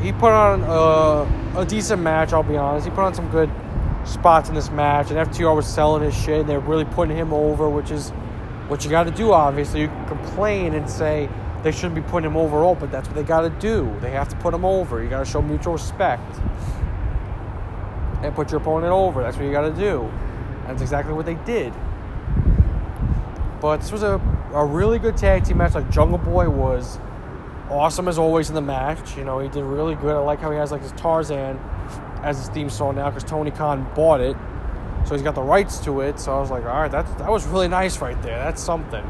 [0.03, 2.31] He put on a, a decent match.
[2.31, 2.85] I'll be honest.
[2.85, 3.49] He put on some good
[4.05, 6.41] spots in this match, and FTR was selling his shit.
[6.41, 8.11] And they're really putting him over, which is
[8.67, 9.31] what you got to do.
[9.31, 11.27] Obviously, you complain and say
[11.63, 13.95] they shouldn't be putting him over all, but that's what they got to do.
[14.01, 15.03] They have to put him over.
[15.03, 16.39] You got to show mutual respect
[18.23, 19.21] and put your opponent over.
[19.21, 20.01] That's what you got to do.
[20.01, 21.73] And That's exactly what they did.
[23.61, 24.19] But this was a,
[24.53, 25.75] a really good tag team match.
[25.75, 26.99] Like Jungle Boy was
[27.69, 29.15] awesome as always in the match.
[29.15, 30.15] You know, he did really good.
[30.15, 31.59] I like how he has like his Tarzan
[32.23, 34.35] as his theme song now because Tony Khan bought it.
[35.05, 36.19] So he's got the rights to it.
[36.19, 38.37] So I was like, all right, that, that was really nice right there.
[38.37, 39.03] That's something.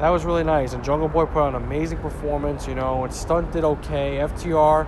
[0.00, 0.74] That was really nice.
[0.74, 4.18] And Jungle Boy put on an amazing performance, you know, and Stunt did okay.
[4.18, 4.86] FTR,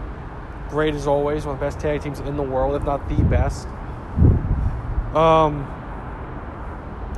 [0.68, 3.22] great as always, one of the best tag teams in the world, if not the
[3.24, 3.66] best.
[5.16, 5.66] Um,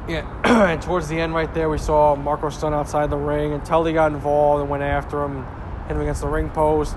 [0.09, 3.63] yeah, and towards the end right there, we saw Marko Stunt outside the ring, and
[3.63, 6.97] Tully got involved and went after him, and hit him against the ring post.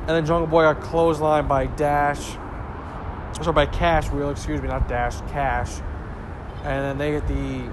[0.00, 2.38] And then Jungle Boy got clotheslined by Dash.
[3.36, 5.80] Sorry, by Cash Wheel, excuse me, not Dash, Cash.
[6.64, 7.70] And then they get the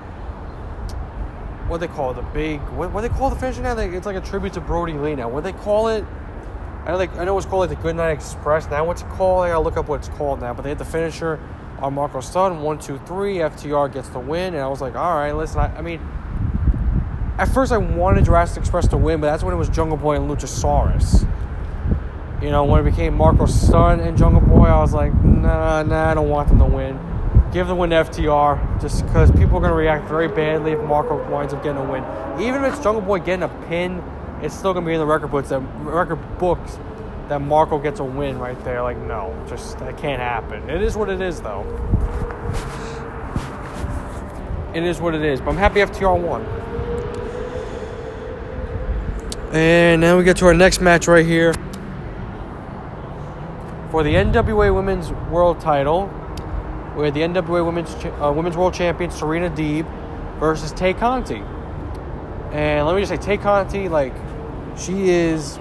[1.74, 3.76] what they call it, the big what, what they call the finish now?
[3.76, 5.28] It's like a tribute to Brodie Lee now.
[5.28, 6.06] What they call it?
[6.86, 8.70] I know, they, I know it's called like the Goodnight Express.
[8.70, 9.46] Now what's it called?
[9.46, 10.54] I gotta look up what it's called now.
[10.54, 11.40] But they had the finisher
[11.80, 13.38] on Marko Stunt, one, two, three.
[13.38, 15.62] FTR gets the win, and I was like, all right, listen.
[15.62, 16.00] I, I mean,
[17.40, 20.16] at first I wanted Jurassic Express to win, but that's when it was Jungle Boy
[20.16, 21.28] and Luchasaurus.
[22.40, 26.12] You know, when it became Marko Stunt and Jungle Boy, I was like, nah, nah,
[26.12, 27.00] I don't want them to win.
[27.54, 30.82] Give the win to FTR, just because people are going to react very badly if
[30.82, 32.04] Marko winds up getting a win.
[32.42, 34.04] Even if it's Jungle Boy getting a pin,
[34.42, 36.80] it's still going to be in the record books that record books
[37.30, 38.82] that Marko gets a win right there.
[38.82, 40.68] Like, no, just that can't happen.
[40.68, 41.62] It is what it is, though.
[44.74, 45.40] It is what it is.
[45.40, 46.44] But I'm happy FTR won.
[49.54, 51.54] And now we get to our next match right here
[53.92, 56.12] for the NWA Women's World Title.
[56.96, 59.88] We had the NWA Women's uh, Women's World Champion Serena Deeb
[60.40, 61.42] versus Tay Conti.
[62.52, 64.14] And let me just say, Tay Conti, like,
[64.78, 65.58] she is,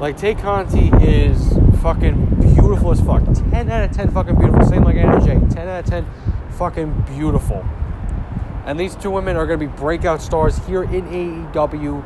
[0.00, 3.22] like, Tay Conti is fucking beautiful as fuck.
[3.24, 4.64] 10 out of 10 fucking beautiful.
[4.64, 5.38] Same like Anna Jay.
[5.54, 6.06] 10 out of 10
[6.52, 7.62] fucking beautiful.
[8.64, 12.02] And these two women are going to be breakout stars here in AEW.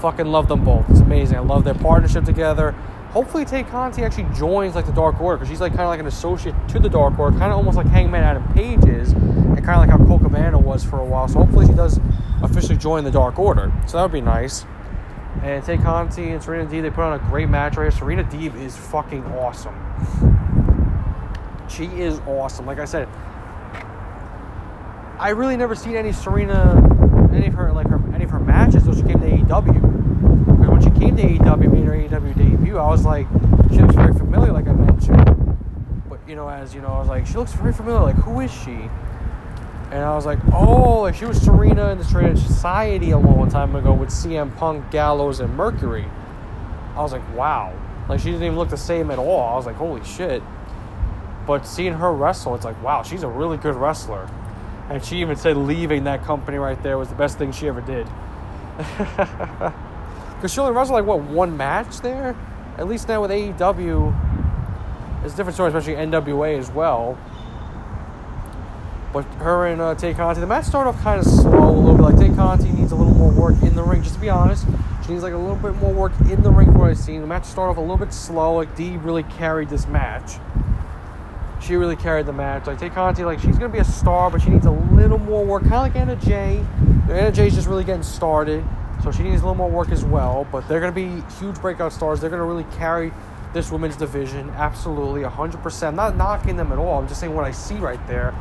[0.00, 0.88] Fucking love them both.
[0.88, 1.36] It's amazing.
[1.36, 2.74] I love their partnership together
[3.10, 6.00] hopefully Tay Conti actually joins like the Dark Order because she's like kind of like
[6.00, 9.56] an associate to the Dark Order, kind of almost like Hangman Adam Page is, and
[9.64, 11.28] kind of like how Colt Cabana was for a while.
[11.28, 12.00] So hopefully she does
[12.42, 13.72] officially join the Dark Order.
[13.86, 14.64] So that would be nice.
[15.42, 17.90] And Tay Conti and Serena Deeb, they put on a great match right here.
[17.90, 19.74] Serena Deeb is fucking awesome.
[21.68, 22.66] She is awesome.
[22.66, 23.08] Like I said,
[25.18, 28.86] I really never seen any Serena, any of her like her any of her matches
[28.86, 29.79] until she came to AEW
[31.20, 33.26] to AEW, made her AEW debut, I was like,
[33.70, 35.58] she looks very familiar, like I mentioned.
[36.08, 38.00] But you know, as you know, I was like, she looks very familiar.
[38.00, 38.88] Like, who is she?
[39.90, 43.50] And I was like, oh, like she was Serena in the Straight Society a long
[43.50, 46.06] time ago with CM Punk, Gallows, and Mercury.
[46.94, 47.76] I was like, wow.
[48.08, 49.52] Like she didn't even look the same at all.
[49.52, 50.42] I was like, holy shit.
[51.46, 54.30] But seeing her wrestle, it's like, wow, she's a really good wrestler.
[54.88, 57.80] And she even said leaving that company right there was the best thing she ever
[57.80, 58.06] did.
[60.40, 62.34] Because she only wrestled like what one match there.
[62.78, 67.18] At least now with AEW, it's a different story, especially NWA as well.
[69.12, 71.94] But her and uh, Tay Conti, the match started off kind of slow a little
[71.94, 72.04] bit.
[72.04, 74.64] Like Tay Conti needs a little more work in the ring, just to be honest.
[75.04, 77.20] She needs like a little bit more work in the ring for what I've seen.
[77.20, 78.54] The match started off a little bit slow.
[78.54, 80.38] Like Dee really carried this match.
[81.60, 82.66] She really carried the match.
[82.66, 85.44] Like Tay Conti, like she's gonna be a star, but she needs a little more
[85.44, 85.64] work.
[85.64, 86.64] Kind of like Anna Jay.
[87.10, 88.64] Anna Jay's just really getting started.
[89.02, 90.46] So she needs a little more work as well.
[90.50, 92.20] But they're going to be huge breakout stars.
[92.20, 93.12] They're going to really carry
[93.52, 95.82] this women's division absolutely 100%.
[95.88, 96.98] I'm not knocking them at all.
[96.98, 98.34] I'm just saying what I see right there.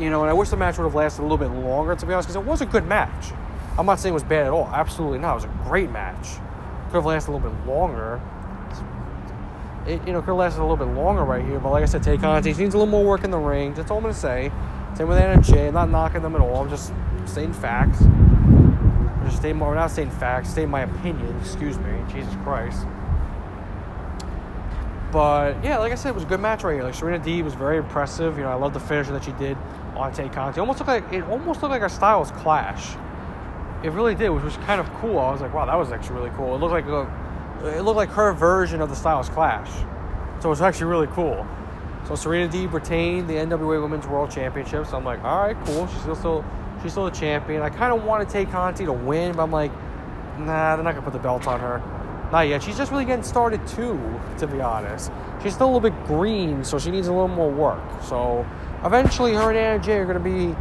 [0.00, 2.06] You know, and I wish the match would have lasted a little bit longer, to
[2.06, 3.32] be honest, because it was a good match.
[3.78, 4.68] I'm not saying it was bad at all.
[4.72, 5.32] Absolutely not.
[5.32, 6.36] It was a great match.
[6.86, 8.20] Could have lasted a little bit longer.
[9.86, 11.58] It, you know, could have lasted a little bit longer right here.
[11.58, 13.74] But like I said, Tay Conti needs a little more work in the ring.
[13.74, 14.50] That's all I'm going to say.
[14.96, 15.68] Same with Anna Jay.
[15.68, 16.62] I'm not knocking them at all.
[16.62, 16.92] I'm just
[17.26, 18.02] saying facts
[19.24, 22.86] just state more, not saying facts, state my opinion, excuse me, Jesus Christ.
[25.14, 26.82] But yeah, like I said, it was a good match right here.
[26.82, 28.36] Like Serena Deeb was very impressive.
[28.36, 29.56] You know, I love the finisher that she did
[29.94, 30.58] on Tay Conti.
[30.58, 32.96] It almost looked like it almost looked like a Styles clash.
[33.84, 35.18] It really did, which was kind of cool.
[35.18, 36.56] I was like, wow, that was actually really cool.
[36.56, 39.70] It looked like a, it looked like her version of the Styles clash.
[40.40, 41.46] So it was actually really cool.
[42.08, 44.86] So Serena Deeb retained the NWA Women's World Championship.
[44.86, 45.86] So I'm like, all right, cool.
[45.86, 46.44] She's still still
[46.84, 47.62] She's still a champion.
[47.62, 49.72] I kind of want to Tay Conti to win, but I'm like,
[50.38, 51.82] nah, they're not to put the belt on her.
[52.30, 52.62] Not yet.
[52.62, 53.98] She's just really getting started too,
[54.36, 55.10] to be honest.
[55.42, 57.82] She's still a little bit green, so she needs a little more work.
[58.02, 58.46] So
[58.84, 60.54] eventually, her and Anna Jay are to be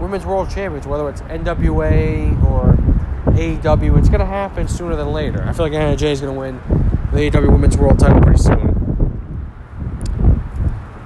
[0.00, 2.74] women's world champions, whether it's NWA or
[3.32, 3.96] AEW.
[3.96, 5.40] It's to happen sooner than later.
[5.46, 6.60] I feel like Anna Jay is to win
[7.12, 8.70] the AEW Women's World Title pretty soon.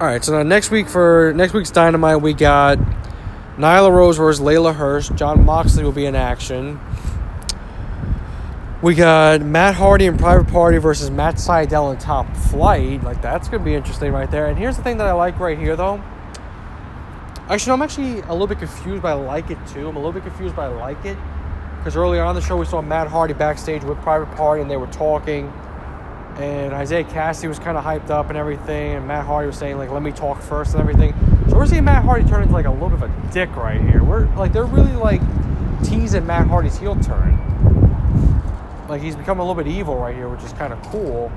[0.00, 2.78] All right, so now next week for next week's Dynamite, we got
[3.56, 5.10] Nyla Rose versus Leyla Hirsch.
[5.10, 6.80] Jon Moxley will be in action.
[8.82, 13.04] We got Matt Hardy and Private Party versus Matt Sydal and Top Flight.
[13.04, 14.46] Like that's gonna be interesting right there.
[14.46, 16.02] And here's the thing that I like right here though.
[17.48, 19.88] Actually, I'm actually a little bit confused by like it too.
[19.88, 21.16] I'm a little bit confused by like it
[21.78, 24.76] because earlier on the show we saw Matt Hardy backstage with Private Party and they
[24.76, 25.52] were talking,
[26.38, 29.78] and Isaiah Kassidy was kind of hyped up and everything, and Matt Hardy was saying
[29.78, 31.14] like, "Let me talk first and everything."
[31.48, 33.80] So we're seeing Matt Hardy turn into like a little bit of a dick right
[33.80, 34.02] here.
[34.02, 35.20] We're like they're really like
[35.84, 37.38] teasing Matt Hardy's heel turn
[38.88, 41.32] like he's become a little bit evil right here, which is kind of cool.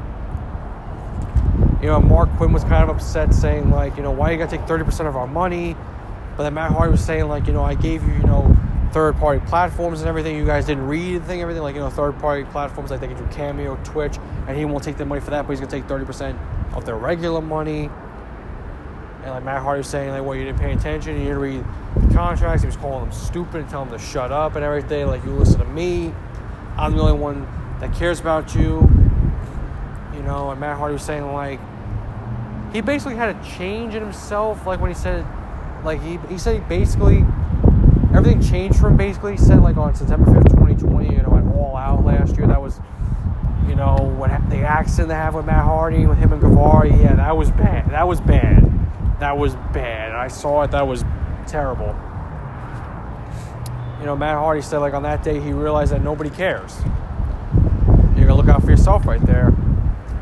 [1.81, 4.55] You know, Marq Quen was kind of upset, saying like, you know, why you gotta
[4.57, 5.75] take thirty percent of our money?
[6.35, 8.55] But then Matt Hardy was saying like, you know, I gave you, you know,
[8.91, 10.35] third party platforms and everything.
[10.35, 13.07] You guys didn't read the thing, everything like you know, third party platforms like they
[13.07, 14.17] can do Cameo, Twitch,
[14.47, 16.37] and he won't take the money for that, but he's gonna take thirty percent
[16.73, 17.89] of their regular money.
[19.27, 21.65] And like Matt Hardy was saying, like, well, you didn't pay attention, you didn't read
[21.97, 22.63] the contracts.
[22.63, 25.05] He was calling them stupid and telling them to shut up and everything.
[25.07, 26.13] Like, you listen to me.
[26.77, 27.45] I'm the only one
[27.81, 28.89] that cares about you.
[30.13, 31.59] You know, and Matt Hardy was saying like
[32.71, 35.25] he basically had a change in himself, like when he said
[35.83, 37.25] like he he said he basically
[38.15, 39.33] everything changed for him basically.
[39.33, 42.47] He said like on September fifth, twenty twenty, you know, at all out last year.
[42.47, 42.79] That was
[43.67, 47.15] you know, what the accident they have with Matt Hardy with him and Guevara, yeah,
[47.15, 47.91] that was bad.
[47.91, 48.76] That was bad.
[49.19, 50.13] That was bad.
[50.13, 51.03] I saw it, that was
[51.47, 51.95] terrible
[53.99, 56.79] you know, Matt Hardy said like on that day he realized that nobody cares.
[58.15, 59.53] You're going to look out for yourself right there.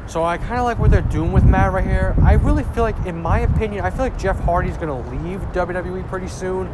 [0.08, 2.16] So I kind of like what they're doing with Matt right here.
[2.22, 6.08] I really feel like, in my opinion, I feel like Jeff Hardy's gonna leave WWE
[6.08, 6.68] pretty soon,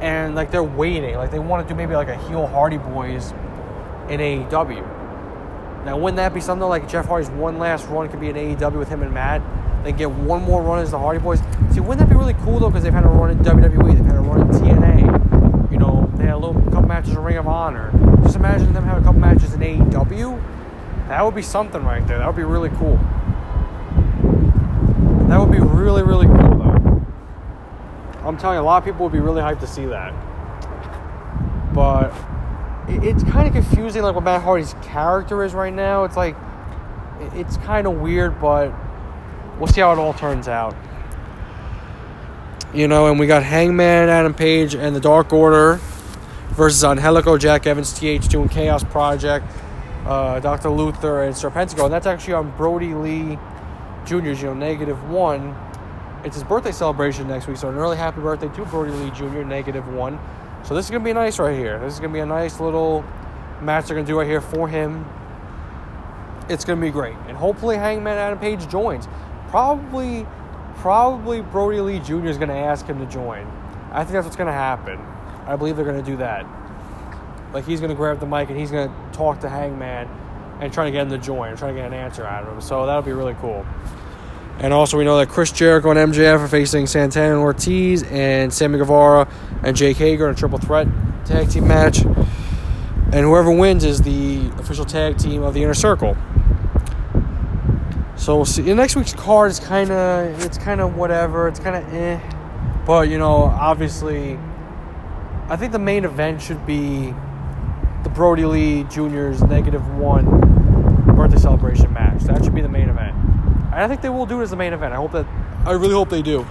[0.00, 3.30] and like they're waiting, like they want to do maybe like a heel Hardy Boys
[4.08, 5.84] in AEW.
[5.84, 8.76] Now, wouldn't that be something like Jeff Hardy's one last run could be in AEW
[8.76, 9.40] with him and Matt?
[9.88, 11.40] Then get one more run as the Hardy Boys.
[11.72, 12.68] See, wouldn't that be really cool though?
[12.68, 15.18] Because they've had a run in WWE, they've had a run in TNA
[15.70, 17.90] you know, they had a little couple matches in Ring of Honor.
[18.22, 20.42] Just imagine them having a couple matches in AEW.
[21.08, 22.18] That would be something right there.
[22.18, 22.96] That would be really cool.
[25.28, 27.06] That would be really, really cool, though.
[28.24, 30.12] I'm telling you, a lot of people would be really hyped to see that.
[31.72, 32.12] But
[32.88, 36.04] it's kind of confusing, like what Matt Hardy's character is right now.
[36.04, 36.36] It's like,
[37.34, 38.74] it's kind of weird, but
[39.58, 40.76] we'll see how it all turns out.
[42.74, 45.80] You know, and we got Hangman, Adam Page, and the Dark Order
[46.50, 49.46] versus Angelico, Jack Evans, TH2, and Chaos Project,
[50.04, 50.68] uh, Dr.
[50.70, 51.84] Luther, and Serpentico.
[51.84, 53.38] And that's actually on Brodie Lee
[54.04, 55.56] Jr.'s, you know, negative one.
[56.24, 59.44] It's his birthday celebration next week, so an early happy birthday to Brodie Lee Jr.,
[59.44, 60.18] negative one.
[60.64, 61.78] So this is going to be nice right here.
[61.78, 63.04] This is going to be a nice little
[63.62, 65.06] match they're going to do right here for him.
[66.48, 67.14] It's going to be great.
[67.28, 69.06] And hopefully Hangman Adam Page joins.
[69.48, 70.26] Probably
[70.76, 72.26] probably Brodie Lee Jr.
[72.26, 73.46] is going to ask him to join.
[73.90, 74.98] I think that's what's going to happen.
[75.46, 76.46] I believe they're going to do that.
[77.52, 80.08] Like he's going to grab the mic and he's going to talk to Hangman
[80.60, 82.60] and try to get him to join, try to get an answer out of him.
[82.60, 83.66] So that'll be really cool.
[84.58, 88.52] And also, we know that Chris Jericho and MJF are facing Santana and Ortiz and
[88.52, 89.28] Sammy Guevara
[89.62, 90.88] and Jake Hager in a triple threat
[91.24, 92.00] tag team match.
[92.00, 96.16] And whoever wins is the official tag team of the Inner Circle.
[98.28, 98.74] So we'll see.
[98.74, 101.48] next week's card is kind of it's kind of whatever.
[101.48, 102.20] It's kind of eh,
[102.84, 104.38] but you know, obviously,
[105.48, 107.14] I think the main event should be
[108.02, 110.26] the Brodie Lee Jr.'s negative one
[111.16, 112.20] birthday celebration match.
[112.24, 113.16] That should be the main event.
[113.16, 114.92] And I think they will do it as the main event.
[114.92, 115.24] I hope that.
[115.64, 116.46] I really hope they do.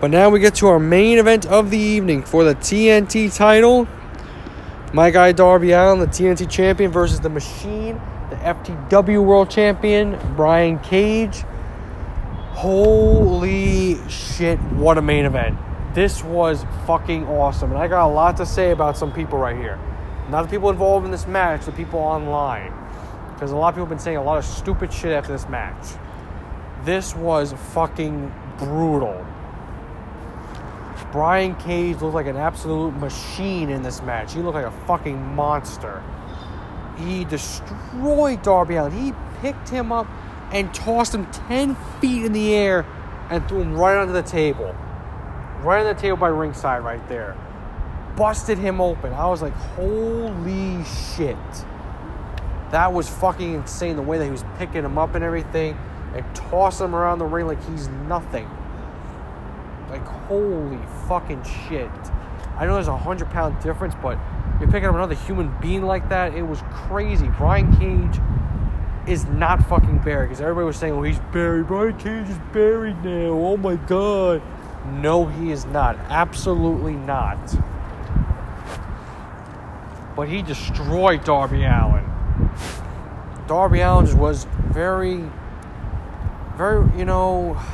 [0.00, 3.86] But now we get to our main event of the evening for the TNT title.
[4.92, 10.78] My guy Darby Allin, the TNT champion, versus the Machine the FTW World Champion, Brian
[10.78, 11.44] Cage.
[12.52, 15.58] Holy shit, what a main event.
[15.94, 17.70] This was fucking awesome.
[17.70, 19.78] And I got a lot to say about some people right here.
[20.28, 22.72] Not the people involved in this match, the people online.
[23.34, 25.48] Because a lot of people have been saying a lot of stupid shit after this
[25.48, 25.94] match.
[26.84, 29.24] This was fucking brutal.
[31.12, 34.34] Brian Cage looked like an absolute machine in this match.
[34.34, 36.02] He looked like a fucking monster
[36.98, 38.92] he destroyed Darby Allin.
[38.92, 40.06] He picked him up
[40.52, 42.86] and tossed him 10 feet in the air
[43.30, 44.74] and threw him right onto the table.
[45.60, 47.36] Right on the table by ringside, right there.
[48.16, 49.12] Busted him open.
[49.12, 51.36] I was like, holy shit.
[52.70, 55.76] That was fucking insane the way that he was picking him up and everything
[56.14, 58.48] and tossing him around the ring like he's nothing.
[59.90, 61.90] Like, holy fucking shit.
[62.56, 64.18] I know there's a hundred pound difference, but
[64.60, 66.34] you're picking up another human being like that.
[66.34, 67.28] It was crazy.
[67.36, 68.20] Brian Cage
[69.06, 71.66] is not fucking buried because everybody was saying, "Well, he's buried.
[71.66, 73.30] Brian Cage is buried now.
[73.30, 74.42] Oh my god."
[74.86, 75.96] No, he is not.
[76.08, 77.38] Absolutely not.
[80.16, 82.04] But he destroyed Darby Allin.
[83.46, 85.24] Darby Allin just was very,
[86.56, 87.54] very, you know.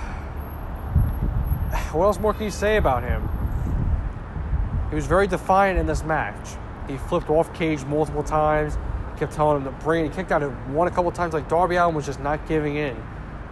[1.93, 3.29] What else more can you say about him?
[4.91, 6.57] He was very defiant in this match.
[6.89, 8.77] He flipped off cage multiple times.
[9.19, 10.05] Kept telling him to bring.
[10.05, 11.35] He kicked out of one a couple times.
[11.35, 12.97] Like Darby Allin was just not giving in.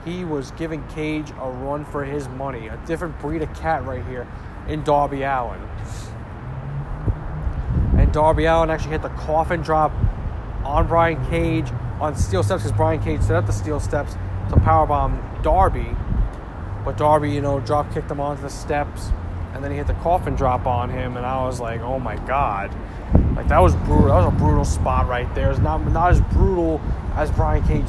[0.04, 2.66] He was giving Cage a run for his money.
[2.66, 4.26] A different breed of cat right here
[4.68, 5.60] in Darby Allin.
[7.96, 9.92] And Darby Allin actually hit the coffin drop
[10.64, 11.68] on Brian Cage
[12.00, 14.14] on steel steps because Brian Cage set up the steel steps
[14.48, 15.96] to powerbomb Darby.
[16.84, 19.12] But Darby, you know, drop kicked him onto the steps
[19.54, 22.16] and then he hit the coffin drop on him, and I was like, oh my
[22.26, 22.74] god.
[23.36, 24.08] Like that was brutal.
[24.08, 25.50] That was a brutal spot right there.
[25.50, 26.80] It's not not as brutal
[27.14, 27.86] as Brian Cage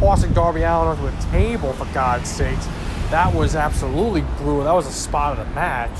[0.00, 2.66] tossing Darby Allin onto a table for God's sakes.
[3.10, 4.64] That was absolutely brutal.
[4.64, 5.96] That was a spot of the match.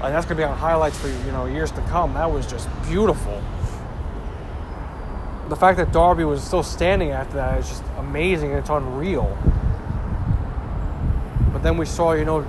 [0.00, 2.14] Like that's gonna be on highlights for you know years to come.
[2.14, 3.42] That was just beautiful.
[5.48, 8.50] The fact that Darby was still standing after that is just amazing.
[8.52, 9.36] It's unreal.
[11.52, 12.44] But then we saw, you know,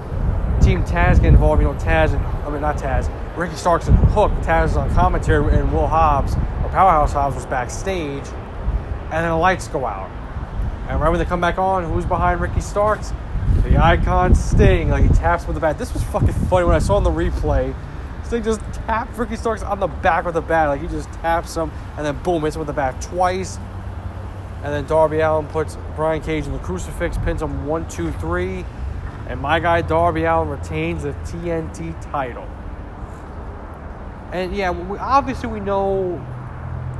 [0.62, 1.62] Team Taz get involved.
[1.62, 4.32] You know, Taz and I mean not Taz, Ricky Starks and Hook.
[4.42, 9.36] Taz is on commentary, and Will Hobbs or Powerhouse Hobbs was backstage, and then the
[9.36, 10.10] lights go out.
[10.90, 13.14] And right when they come back on, who's behind Ricky Starks?
[13.64, 14.90] The icon Sting.
[14.90, 15.78] Like he taps with the bat.
[15.78, 17.76] This was fucking funny when I saw on the replay.
[18.24, 20.70] Sting just tapped Ricky Starks on the back with the bat.
[20.70, 23.58] Like he just taps him, and then boom, hits him with the bat twice.
[24.64, 28.66] And then Darby Allin puts Brian Cage in the crucifix, pins him one, two, three.
[29.28, 32.48] And my guy Darby Allin retains the TNT title.
[34.32, 36.26] And yeah, we, obviously we know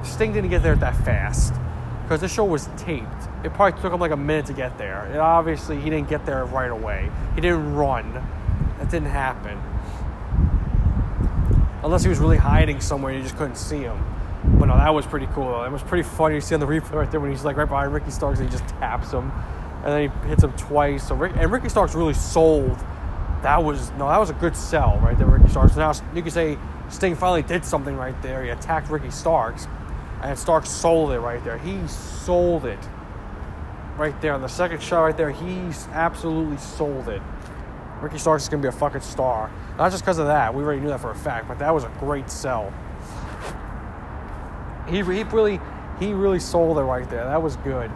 [0.04, 1.54] Sting didn't get there that fast
[2.04, 3.06] because the show was taped.
[3.44, 5.06] It probably took him like a minute to get there.
[5.06, 7.10] And obviously he didn't get there right away.
[7.36, 8.14] He didn't run.
[8.78, 9.58] That didn't happen.
[11.84, 14.04] Unless he was really hiding somewhere and you just couldn't see him.
[14.60, 15.64] But no, that was pretty cool.
[15.64, 17.68] It was pretty funny to see on the replay right there when he's like right
[17.68, 19.32] behind Ricky Starks and he just taps him
[19.88, 21.08] and then he hits him twice.
[21.08, 22.78] So Rick, and Ricky Starks really sold.
[23.42, 25.78] That was no, that was a good sell right there, Ricky Starks.
[25.78, 26.58] Now you can say
[26.90, 28.44] Sting finally did something right there.
[28.44, 29.66] He attacked Ricky Starks,
[30.22, 31.58] and Starks sold it right there.
[31.58, 32.80] He sold it
[33.96, 35.32] right there on the second shot right there.
[35.32, 37.22] He absolutely sold it.
[38.02, 39.50] Ricky Starks is gonna be a fucking star.
[39.78, 40.54] Not just because of that.
[40.54, 42.74] We already knew that for a fact, but that was a great sell.
[44.88, 45.62] He, he really
[45.98, 47.24] he really sold it right there.
[47.24, 47.90] That was good.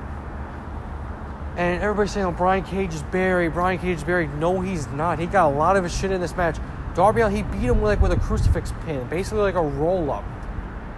[1.57, 3.53] And everybody's saying, oh, Brian Cage is buried.
[3.53, 4.33] Brian Cage is buried.
[4.35, 5.19] No, he's not.
[5.19, 6.57] He got a lot of his shit in this match.
[6.95, 10.23] Darby he beat him like with a crucifix pin, basically like a roll up.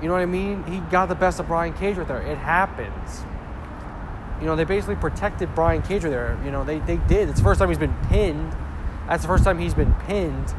[0.02, 0.64] You know what I mean?
[0.64, 2.22] He got the best of Brian Cage right there.
[2.22, 3.24] It happens.
[4.40, 6.40] You know, they basically protected Brian Cage right there.
[6.44, 7.30] You know, they, they did.
[7.30, 8.56] It's the first time he's been pinned.
[9.08, 10.54] That's the first time he's been pinned.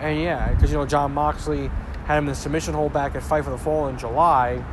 [0.00, 1.70] And yeah, because, you know, Jon Moxley
[2.06, 4.64] had him in the submission hold back at Fight for the Fall in July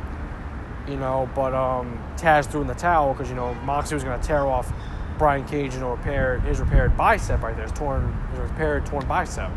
[0.88, 4.20] you know, but um, Taz threw in the towel because you know Moxley was going
[4.20, 4.72] to tear off
[5.18, 9.50] Brian Cage, know, repair his repaired bicep right there, his torn, his repaired torn bicep.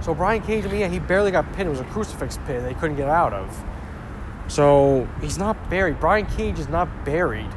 [0.00, 1.68] So Brian Cage, I mean, yeah, he barely got pinned.
[1.68, 3.64] It was a crucifix pin they couldn't get out of.
[4.48, 5.98] So he's not buried.
[5.98, 7.50] Brian Cage is not buried.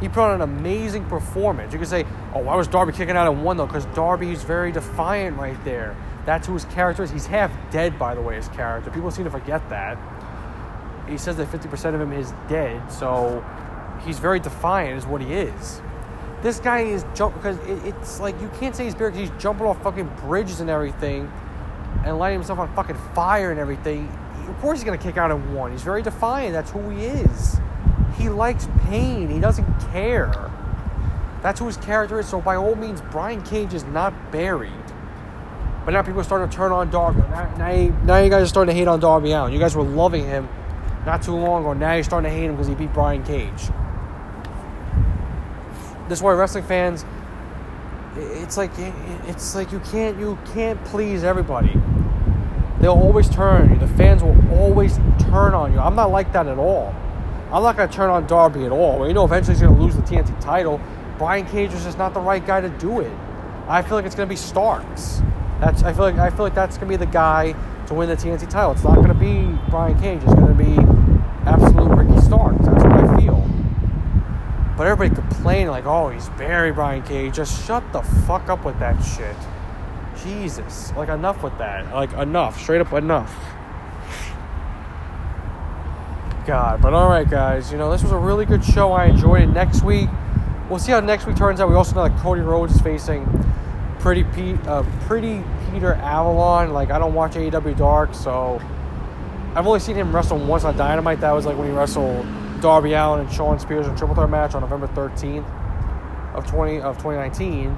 [0.00, 1.72] He put on an amazing performance.
[1.72, 3.66] You could say, oh, why was Darby kicking out in one though?
[3.66, 5.96] Because Darby's very defiant right there.
[6.26, 7.10] That's who his character is.
[7.10, 8.90] He's half dead, by the way, his character.
[8.90, 9.98] People seem to forget that
[11.10, 13.44] he says that 50% of him is dead, so
[14.04, 15.80] he's very defiant, is what he is.
[16.42, 19.42] This guy is jump because it, it's like you can't say he's buried because he's
[19.42, 21.30] jumping off fucking bridges and everything,
[22.04, 24.08] and lighting himself on fucking fire and everything.
[24.48, 25.72] Of course, he's gonna kick out in one.
[25.72, 26.52] He's very defiant.
[26.52, 27.60] That's who he is.
[28.16, 29.28] He likes pain.
[29.28, 30.50] He doesn't care.
[31.42, 32.28] That's who his character is.
[32.28, 34.72] So by all means, Brian Cage is not buried.
[35.84, 37.20] But now people are starting to turn on Darby.
[37.22, 39.52] Now, now, you, now you guys are starting to hate on Darby Allin.
[39.52, 40.48] You guys were loving him
[41.06, 41.72] not too long ago.
[41.72, 43.70] Now you're starting to hate him because he beat Brian Cage.
[46.08, 47.04] This is why wrestling fans,
[48.16, 48.72] it's like
[49.28, 51.72] it's like you can't you can't please everybody.
[52.80, 53.76] They'll always turn on you.
[53.76, 55.78] The fans will always turn on you.
[55.78, 56.94] I'm not like that at all.
[57.52, 59.06] I'm not gonna turn on Darby at all.
[59.06, 60.80] You know, eventually he's gonna lose the TNT title.
[61.18, 63.12] Brian Cage is just not the right guy to do it.
[63.68, 65.22] I feel like it's gonna be Starks.
[65.60, 67.54] That's I feel like I feel like that's gonna be the guy
[67.86, 68.72] to win the TNT title.
[68.72, 70.22] It's not to be Brian Cage.
[70.22, 70.78] It's to be
[71.44, 72.64] absolute Ricky Starks.
[72.64, 73.46] That's what I feel.
[74.76, 77.34] But everybody complaining like, oh, he's buried Brian Cage.
[77.34, 79.36] Just shut the fuck up with that shit.
[80.22, 80.92] Jesus.
[80.94, 81.92] Like, enough with that.
[81.94, 82.60] Like, enough.
[82.60, 83.34] Straight up enough.
[86.46, 86.82] God.
[86.82, 87.72] But all right, guys.
[87.72, 88.92] You know, this was a really good show.
[88.92, 89.46] I enjoyed it.
[89.46, 90.10] Next week,
[90.68, 91.70] we'll see how next week turns out.
[91.70, 93.26] We also know that Cody Rhodes is facing
[94.00, 96.72] pretty Pete, uh, pretty Peter Avalon.
[96.72, 98.60] Like I don't watch AEW Dark, so
[99.54, 101.20] I've only seen him wrestle once on Dynamite.
[101.20, 102.26] That was like when he wrestled
[102.60, 105.48] Darby Allin and Shawn Spears in triple threat match on November 13th
[106.34, 107.68] of 20 of 2019.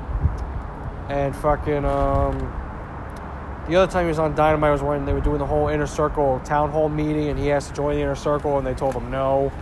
[1.08, 2.38] And fucking um,
[3.68, 5.86] the other time he was on Dynamite was when they were doing the whole inner
[5.86, 8.94] circle town hall meeting, and he asked to join the inner circle, and they told
[8.94, 9.52] him no.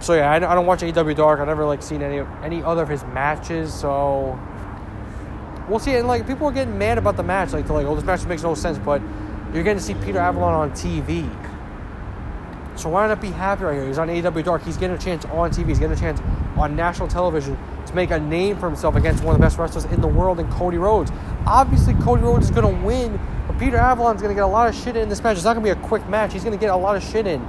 [0.00, 1.40] So yeah, I, I don't watch AEW Dark.
[1.40, 4.38] I've never like seen any any other of his matches, so
[5.68, 5.94] we'll see.
[5.94, 8.24] And like people are getting mad about the match, like they're like, "Oh, this match
[8.26, 9.00] makes no sense," but
[9.52, 11.30] you're getting to see Peter Avalon on TV.
[12.76, 13.86] So why not be happy right here?
[13.86, 14.62] He's on AW Dark.
[14.64, 15.68] He's getting a chance on TV.
[15.68, 16.20] He's getting a chance
[16.56, 17.56] on national television
[17.86, 20.40] to make a name for himself against one of the best wrestlers in the world
[20.40, 21.12] in Cody Rhodes.
[21.46, 24.68] Obviously, Cody Rhodes is going to win, but Peter Avalon's going to get a lot
[24.68, 25.36] of shit in this match.
[25.36, 26.32] It's not going to be a quick match.
[26.32, 27.40] He's going to get a lot of shit in.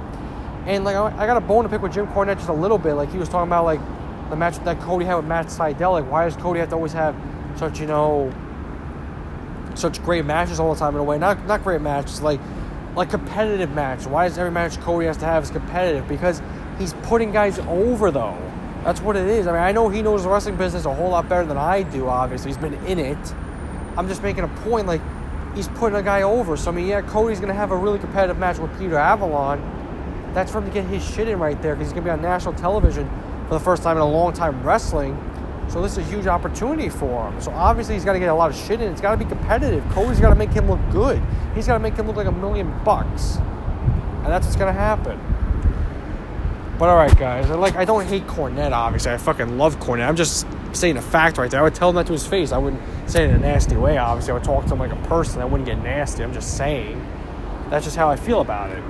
[0.66, 2.94] And like I got a bone to pick with Jim Cornette just a little bit.
[2.94, 3.80] Like he was talking about like
[4.30, 5.92] the match that Cody had with Matt Sydal.
[5.92, 7.14] Like why does Cody have to always have
[7.56, 8.34] such you know
[9.74, 11.18] such great matches all the time in a way?
[11.18, 12.40] Not not great matches like
[12.96, 14.06] like competitive match.
[14.06, 16.08] Why does every match Cody has to have is competitive?
[16.08, 16.42] Because
[16.78, 18.36] he's putting guys over though.
[18.82, 19.46] That's what it is.
[19.46, 21.82] I mean, I know he knows the wrestling business a whole lot better than I
[21.82, 22.08] do.
[22.08, 23.34] Obviously, he's been in it.
[23.96, 24.86] I'm just making a point.
[24.86, 25.02] Like
[25.54, 26.56] he's putting a guy over.
[26.56, 29.60] So I mean, yeah, Cody's gonna have a really competitive match with Peter Avalon.
[30.32, 32.22] That's for him to get his shit in right there because he's gonna be on
[32.22, 33.08] national television
[33.48, 35.14] for the first time in a long time wrestling.
[35.68, 37.40] So this is a huge opportunity for him.
[37.40, 38.92] So obviously he's got to get a lot of shit in.
[38.92, 39.84] It's got to be competitive.
[39.90, 41.22] Cody's got to make him look good.
[41.54, 45.18] He's got to make him look like a million bucks, and that's what's gonna happen.
[46.78, 47.48] But all right, guys.
[47.48, 48.72] Like I don't hate Cornette.
[48.72, 50.06] Obviously, I fucking love Cornette.
[50.06, 51.60] I'm just saying a fact right there.
[51.60, 52.52] I would tell him that to his face.
[52.52, 53.96] I wouldn't say it in a nasty way.
[53.96, 55.40] Obviously, I would talk to him like a person.
[55.40, 56.22] I wouldn't get nasty.
[56.22, 57.04] I'm just saying.
[57.70, 58.82] That's just how I feel about it.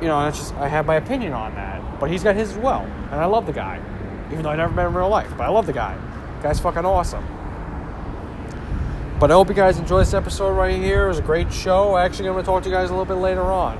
[0.00, 1.98] You know, that's just I have my opinion on that.
[1.98, 3.80] But he's got his as well, and I love the guy
[4.32, 5.30] even though I never met him in real life.
[5.36, 5.96] But I love the guy.
[6.38, 7.24] The guy's fucking awesome.
[9.20, 11.04] But I hope you guys enjoy this episode right here.
[11.04, 11.96] It was a great show.
[11.96, 13.78] Actually, I'm going to talk to you guys a little bit later on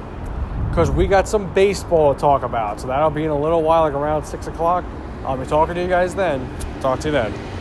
[0.70, 2.80] because we got some baseball to talk about.
[2.80, 4.84] So that'll be in a little while, like around 6 o'clock.
[5.24, 6.48] I'll be talking to you guys then.
[6.80, 7.51] Talk to you then.